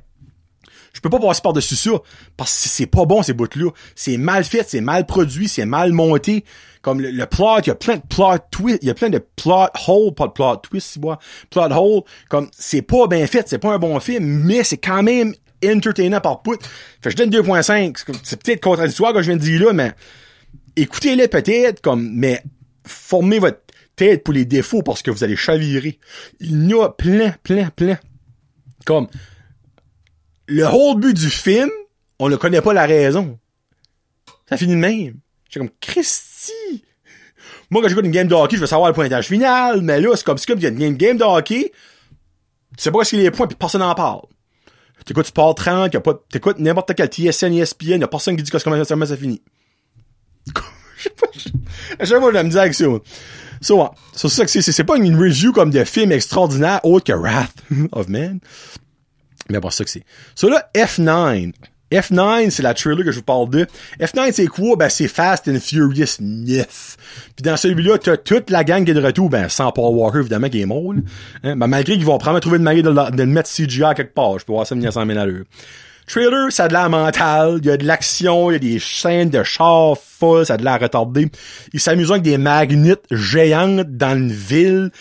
je 0.96 1.02
peux 1.02 1.10
pas 1.10 1.20
passer 1.20 1.42
par-dessus 1.42 1.76
ça, 1.76 1.92
parce 2.38 2.64
que 2.64 2.70
c'est 2.70 2.86
pas 2.86 3.04
bon, 3.04 3.22
ces 3.22 3.34
bouts-là. 3.34 3.70
C'est 3.96 4.16
mal 4.16 4.46
fait, 4.46 4.64
c'est 4.68 4.80
mal 4.80 5.06
produit, 5.06 5.50
c'est 5.50 5.66
mal 5.66 5.92
monté. 5.92 6.46
Comme 6.82 7.02
le, 7.02 7.12
le 7.12 7.26
plot, 7.26 7.60
il 7.64 7.68
y 7.68 7.72
a 7.72 7.76
plein 7.76 7.98
de 7.98 8.02
plot 8.08 8.38
twists, 8.50 8.80
il 8.82 8.88
y 8.88 8.92
a 8.92 8.94
plein 8.94 9.10
de 9.10 9.18
plot 9.18 9.68
holes, 9.88 10.14
pas 10.14 10.28
de 10.28 10.32
plot 10.32 10.56
twists, 10.58 10.94
si 10.94 11.00
moi. 11.00 11.20
Plot 11.50 11.72
holes, 11.72 12.04
comme, 12.30 12.50
c'est 12.58 12.82
pas 12.82 13.08
bien 13.08 13.28
fait, 13.28 13.46
c'est 13.50 13.58
pas 13.58 13.74
un 13.74 13.80
bon 13.80 14.00
film, 14.00 14.24
mais 14.24 14.64
c'est 14.64 14.78
quand 14.78 15.04
même 15.04 15.34
entertainant 15.74 16.22
par 16.22 16.42
bout. 16.42 16.60
Fait 17.02 17.12
je 17.12 17.16
donne 17.16 17.30
2.5. 17.30 18.04
C'est 18.24 18.42
peut-être 18.42 18.62
contradictoire 18.62 19.14
que 19.14 19.22
je 19.22 19.28
viens 19.28 19.38
de 19.38 19.42
dire 19.42 19.66
là, 19.66 19.74
mais 19.74 19.94
écoutez-les 20.76 21.28
peut-être, 21.28 21.82
comme, 21.82 22.10
mais 22.14 22.42
formez 22.86 23.40
votre 23.40 23.60
tête 23.96 24.24
pour 24.24 24.34
les 24.34 24.46
défauts 24.46 24.84
parce 24.84 25.02
que 25.02 25.12
vous 25.12 25.24
allez 25.24 25.36
chavirer. 25.36 26.00
Il 26.40 26.70
y 26.70 26.74
a 26.74 26.90
plein, 26.90 27.34
plein, 27.44 27.70
plein. 27.70 27.98
Comme, 28.86 29.08
le 30.48 30.66
whole 30.66 31.00
but 31.00 31.14
du 31.14 31.30
film, 31.30 31.70
on 32.20 32.30
ne 32.30 32.36
connaît 32.36 32.62
pas 32.62 32.74
la 32.74 32.86
raison. 32.86 33.40
Ça 34.48 34.58
finit 34.58 34.74
de 34.74 34.80
même. 34.80 35.16
J'ai 35.50 35.60
comme, 35.60 35.72
Christy! 35.80 36.84
Moi, 37.72 37.82
quand 37.82 37.90
j'écoute 37.90 38.06
une 38.06 38.12
game 38.12 38.28
de 38.28 38.36
hockey, 38.36 38.58
je 38.58 38.62
veux 38.62 38.68
savoir 38.68 38.90
le 38.90 38.94
pointage 38.94 39.28
final, 39.28 39.82
mais 39.82 40.00
là, 40.00 40.16
c'est 40.16 40.26
comme 40.26 40.38
si 40.38 40.46
il 40.50 40.62
y 40.62 40.66
a 40.66 40.70
une 40.70 40.98
game 40.98 41.18
de 41.18 41.24
hockey, 41.24 41.72
tu 42.78 42.84
sais 42.84 42.92
pas 42.92 43.04
ce 43.04 43.12
qu'il 43.12 43.20
y 43.20 43.22
a 43.24 43.26
les 43.26 43.32
points, 43.32 43.48
puis 43.48 43.58
personne 43.58 43.82
n'en 43.82 43.96
parle. 43.96 44.22
T'écoutes 45.06 45.28
Sport 45.28 45.54
30, 45.56 45.94
y 45.94 45.98
a 45.98 46.02
pas, 46.02 46.14
t'écoutes 46.30 46.58
n'importe 46.60 46.94
quel 46.96 47.08
TSN, 47.10 47.54
ESPN, 47.54 48.00
y 48.00 48.04
a 48.04 48.08
personne 48.08 48.36
qui 48.36 48.44
dit 48.44 48.50
ça, 48.52 48.60
comment 48.60 49.06
ça 49.06 49.16
finit. 49.18 49.42
Je 50.98 51.04
sais 51.04 51.10
pas, 51.12 51.28
je- 51.34 52.06
j'ai 52.06 52.16
de 52.20 52.30
la 52.34 52.44
misère 52.44 52.62
avec 52.64 52.74
ça. 52.74 52.86
So, 53.62 53.82
ouais. 53.82 53.90
C'est 54.14 54.28
ça 54.30 54.44
que 54.46 54.50
c'est, 54.52 54.62
c'est 54.64 54.84
pas 54.84 54.98
une 54.98 55.16
review 55.16 55.52
comme 55.54 55.70
de 55.70 55.84
film 55.84 56.12
extraordinaire 56.12 56.80
autre 56.84 57.06
que 57.06 57.14
Wrath 57.14 57.54
of 57.92 58.08
Man. 58.08 58.40
Mais 59.50 59.60
bon, 59.60 59.70
c'est 59.70 59.78
ça 59.80 59.84
que 59.84 59.90
c'est. 59.92 60.04
So 60.34 60.50
là, 60.50 60.70
F9. 60.74 61.54
F9, 61.92 62.50
c'est 62.50 62.64
la 62.64 62.74
trailer 62.74 63.06
que 63.06 63.12
je 63.12 63.18
vous 63.18 63.24
parle 63.24 63.50
de. 63.50 63.68
F9, 64.00 64.32
c'est 64.32 64.48
quoi? 64.48 64.76
Ben, 64.76 64.90
c'est 64.90 65.08
Fast 65.08 65.48
and 65.48 65.60
Furious 65.60 66.18
9. 66.20 66.98
Puis 67.36 67.44
dans 67.44 67.58
celui-là, 67.58 67.98
t'as 68.00 68.18
toute 68.18 68.50
la 68.50 68.64
gang 68.64 68.84
qui 68.84 68.92
est 68.92 68.96
de 68.96 69.04
retour. 69.04 69.30
Ben, 69.30 69.50
sans 69.50 69.72
Paul 69.72 69.96
Walker, 69.96 70.20
évidemment, 70.20 70.50
qui 70.50 70.62
est 70.62 70.66
mort. 70.66 70.94
Hein? 71.44 71.56
Ben, 71.56 71.68
malgré 71.68 71.94
qu'ils 71.94 72.06
vont 72.06 72.18
probablement 72.18 72.40
trouver 72.40 72.58
une 72.58 72.64
manière 72.64 72.84
de, 72.84 73.16
de 73.16 73.24
le 73.24 73.30
mettre 73.30 73.50
CGI 73.50 73.84
quelque 73.96 74.14
part. 74.14 74.40
Je 74.40 74.46
peux 74.46 74.54
voir 74.54 74.66
ça 74.66 74.76
venir 74.76 74.90
à 74.90 74.92
100 74.94 75.06
000 75.06 75.20
à. 75.20 75.26
Trailer, 76.08 76.52
ça 76.52 76.66
a 76.66 76.68
de 76.68 76.74
l'air 76.74 76.90
mental, 76.90 77.58
il 77.64 77.66
y 77.66 77.72
a 77.72 77.78
de 77.78 77.86
l'action, 77.86 78.52
il 78.52 78.54
y 78.54 78.56
a 78.58 78.60
des 78.60 78.80
scènes 78.80 79.32
de 79.32 79.42
chars 79.44 79.98
folles, 79.98 80.46
ça 80.46 80.54
a 80.54 80.58
de 80.58 80.64
l'air 80.64 80.80
retardé. 80.80 81.32
Ils 81.74 81.80
s'amusent 81.80 82.12
avec 82.12 82.22
des 82.22 82.38
magnets 82.38 82.96
géantes 83.10 83.90
dans 83.90 84.16
une 84.16 84.32
ville. 84.32 84.92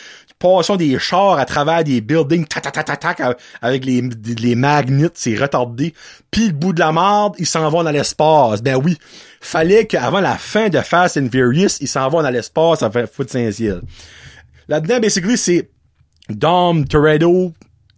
L'explosion 0.44 0.76
des 0.76 0.98
chars 0.98 1.38
à 1.38 1.44
travers 1.44 1.84
des 1.84 2.00
buildings, 2.00 2.44
tac, 2.46 2.62
tac, 2.62 2.84
tac, 2.84 3.00
tac, 3.00 3.38
avec 3.62 3.84
les, 3.84 4.02
les 4.02 4.54
magnets, 4.54 5.08
c'est 5.14 5.36
retardé. 5.36 5.94
Puis 6.30 6.48
le 6.48 6.52
bout 6.52 6.72
de 6.72 6.80
la 6.80 6.92
merde, 6.92 7.34
ils 7.38 7.46
s'en 7.46 7.68
vont 7.70 7.82
dans 7.82 7.90
l'espace. 7.90 8.62
Ben 8.62 8.76
oui, 8.76 8.98
fallait 9.40 9.86
qu'avant 9.86 10.20
la 10.20 10.36
fin 10.36 10.68
de 10.68 10.78
Fast 10.80 11.16
and 11.16 11.28
Furious, 11.30 11.78
ils 11.80 11.88
s'en 11.88 12.08
vont 12.08 12.22
dans 12.22 12.30
l'espace, 12.30 12.80
ça 12.80 12.90
fait 12.90 13.10
foutre 13.12 13.32
Saint-Ciel. 13.32 13.80
Là-dedans, 14.68 15.00
basically, 15.00 15.36
c'est 15.36 15.70
Dom 16.28 16.86
Toretto, 16.86 17.52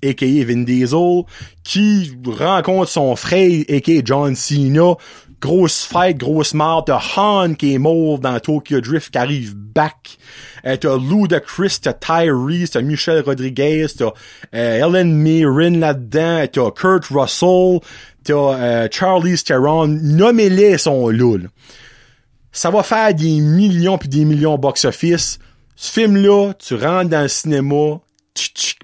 a.k.a. 0.05 0.45
Vin 0.45 0.62
Diesel, 0.62 1.23
qui 1.65 2.12
rencontre 2.26 2.91
son 2.91 3.17
frère, 3.17 3.65
a.k.a. 3.69 4.00
John 4.05 4.35
Cena, 4.35 4.95
grosse 5.40 5.85
fête, 5.85 6.19
grosse 6.19 6.55
mort, 6.55 6.85
t'as 6.85 7.00
Han 7.16 7.55
qui 7.55 7.75
est 7.75 7.78
mort 7.78 8.19
dans 8.19 8.38
Tokyo 8.40 8.81
Drift 8.81 9.11
qui 9.11 9.19
arrive 9.19 9.55
back, 9.55 10.19
euh, 10.66 10.76
t'as 10.76 10.97
Ludacris, 10.97 11.78
t'as 11.83 11.93
Tyrese, 11.93 12.71
t'as 12.71 12.83
Michel 12.83 13.23
Rodriguez, 13.23 13.87
t'as 13.97 14.12
euh, 14.55 14.87
Ellen 14.87 15.12
Mirren 15.12 15.78
là-dedans, 15.78 16.47
t'as 16.50 16.71
Kurt 16.71 17.07
Russell, 17.11 17.81
t'as 18.25 18.35
euh, 18.35 18.88
Charlie 18.90 19.37
Theron, 19.38 19.88
nommez-les 19.88 20.78
sont 20.78 21.09
là, 21.09 21.38
Ça 22.52 22.71
va 22.71 22.83
faire 22.83 23.14
des 23.14 23.40
millions 23.40 23.99
puis 23.99 24.09
des 24.09 24.25
millions 24.25 24.57
box-office. 24.57 25.38
Ce 25.78 25.93
film-là, 25.93 26.55
tu 26.55 26.75
rentres 26.75 27.11
dans 27.11 27.23
le 27.23 27.28
cinéma, 27.28 28.00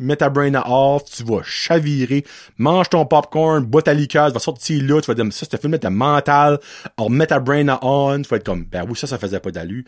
mets 0.00 0.16
ta 0.16 0.30
brain 0.30 0.54
off, 0.54 1.04
tu 1.04 1.24
vas 1.24 1.42
chavirer, 1.44 2.24
mange 2.58 2.90
ton 2.90 3.06
popcorn, 3.06 3.64
bois 3.64 3.82
ta 3.82 3.94
liqueur, 3.94 4.28
tu 4.28 4.34
vas 4.34 4.40
sortir 4.40 4.82
là, 4.82 5.00
tu 5.00 5.06
vas 5.06 5.14
dire, 5.14 5.32
ça, 5.32 5.46
ce 5.50 5.56
film-là, 5.56 5.78
t'es 5.78 5.90
mental, 5.90 6.58
alors 6.96 7.10
mets 7.10 7.26
ta 7.26 7.40
brain 7.40 7.78
on, 7.82 8.20
tu 8.22 8.28
vas 8.28 8.36
être 8.36 8.44
comme, 8.44 8.64
ben 8.64 8.84
oui, 8.88 8.96
ça, 8.96 9.06
ça 9.06 9.18
faisait 9.18 9.40
pas 9.40 9.50
d'alu. 9.50 9.84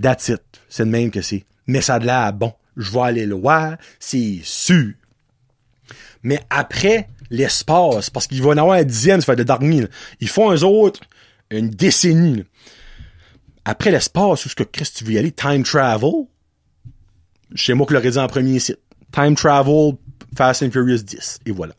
That's 0.00 0.28
it. 0.28 0.42
C'est 0.68 0.84
le 0.84 0.90
même 0.90 1.10
que 1.10 1.22
c'est. 1.22 1.44
Mais 1.66 1.80
ça 1.80 1.98
de 1.98 2.06
l'air 2.06 2.32
bon. 2.32 2.52
Je 2.76 2.92
vais 2.92 3.00
aller 3.00 3.26
loin, 3.26 3.76
c'est 3.98 4.38
sûr. 4.44 4.92
Mais 6.22 6.40
après, 6.50 7.08
l'espace, 7.30 8.10
parce 8.10 8.26
qu'il 8.26 8.42
va 8.42 8.50
en 8.50 8.56
avoir 8.56 8.78
un 8.78 8.84
dixième, 8.84 9.20
ça 9.20 9.26
fait 9.26 9.36
de 9.36 9.42
dernier. 9.42 9.86
Ils 10.20 10.28
font 10.28 10.52
eux 10.52 10.64
autres 10.64 11.00
une 11.50 11.70
décennie. 11.70 12.44
Après 13.64 13.90
l'espace, 13.90 14.46
où 14.46 14.48
ce 14.48 14.54
que 14.54 14.62
Chris, 14.62 14.88
tu 14.94 15.04
veux 15.04 15.12
y 15.12 15.18
aller, 15.18 15.32
time 15.32 15.62
travel, 15.62 16.26
chez 17.54 17.74
moi 17.74 17.86
que 17.86 17.94
l'aurais 17.94 18.10
dit 18.10 18.18
en 18.18 18.26
premier 18.26 18.58
site. 18.58 18.78
Time 19.12 19.34
Travel, 19.34 19.94
Fast 20.36 20.62
and 20.62 20.70
Furious 20.70 21.02
10. 21.02 21.40
Et 21.46 21.50
voilà. 21.50 21.74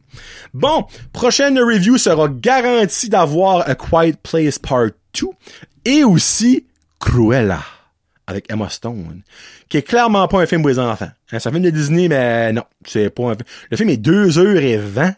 Bon, 0.54 0.86
prochaine 1.14 1.60
review 1.60 1.98
sera 1.98 2.28
garantie 2.28 3.10
d'avoir 3.10 3.68
A 3.70 3.76
Quiet 3.76 4.16
Place 4.24 4.60
Part 4.60 4.90
2 5.20 5.28
et 5.86 6.04
aussi 6.04 6.66
Cruella 7.00 7.62
avec 8.28 8.52
Emma 8.52 8.70
Stone, 8.70 9.22
qui 9.70 9.78
est 9.78 9.82
clairement 9.82 10.28
pas 10.28 10.40
un 10.42 10.46
film 10.46 10.62
pour 10.62 10.70
les 10.70 10.78
enfants. 10.78 11.06
Hein, 11.06 11.40
c'est 11.40 11.48
un 11.48 11.52
film 11.52 11.64
de 11.64 11.72
Disney, 11.72 12.08
mais 12.08 12.54
non, 12.54 12.64
c'est 12.86 13.10
pas 13.10 13.24
un 13.24 13.36
film. 13.36 13.48
Le 13.72 13.78
film 13.78 13.90
est 13.90 13.98
2 13.98 14.38
heures 14.38 14.62
et 14.62 14.78
20. 14.78 15.16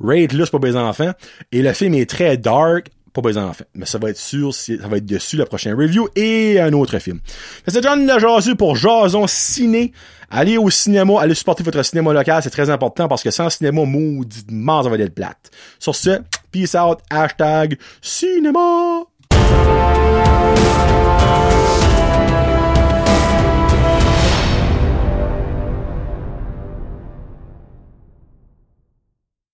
Rate 0.00 0.32
là, 0.32 0.44
c'est 0.44 0.50
pour 0.50 0.60
les 0.60 0.76
enfants. 0.76 1.12
Et 1.52 1.62
le 1.62 1.72
film 1.72 1.94
est 1.94 2.08
très 2.08 2.36
dark, 2.36 2.88
pas 3.16 3.28
besoin 3.28 3.46
enfants. 3.46 3.64
Mais 3.74 3.86
ça 3.86 3.98
va 3.98 4.10
être 4.10 4.18
sûr, 4.18 4.54
ça 4.54 4.74
va 4.88 4.98
être 4.98 5.06
dessus 5.06 5.36
le 5.36 5.44
prochain 5.44 5.74
review 5.76 6.08
et 6.14 6.60
un 6.60 6.72
autre 6.72 6.98
film. 6.98 7.20
C'est 7.66 7.82
John 7.82 8.06
Lajazu 8.06 8.56
pour 8.56 8.76
Jason 8.76 9.26
Ciné. 9.26 9.92
Allez 10.30 10.58
au 10.58 10.70
cinéma, 10.70 11.20
allez 11.20 11.34
supporter 11.34 11.62
votre 11.62 11.82
cinéma 11.84 12.12
local, 12.12 12.42
c'est 12.42 12.50
très 12.50 12.68
important 12.68 13.06
parce 13.06 13.22
que 13.22 13.30
sans 13.30 13.48
cinéma, 13.48 13.84
mauditement, 13.84 14.82
ça 14.82 14.88
va 14.88 14.96
être 14.96 15.14
plate. 15.14 15.50
Sur 15.78 15.94
ce, 15.94 16.20
peace 16.50 16.74
out, 16.74 16.98
hashtag 17.10 17.78
cinéma! 18.02 19.04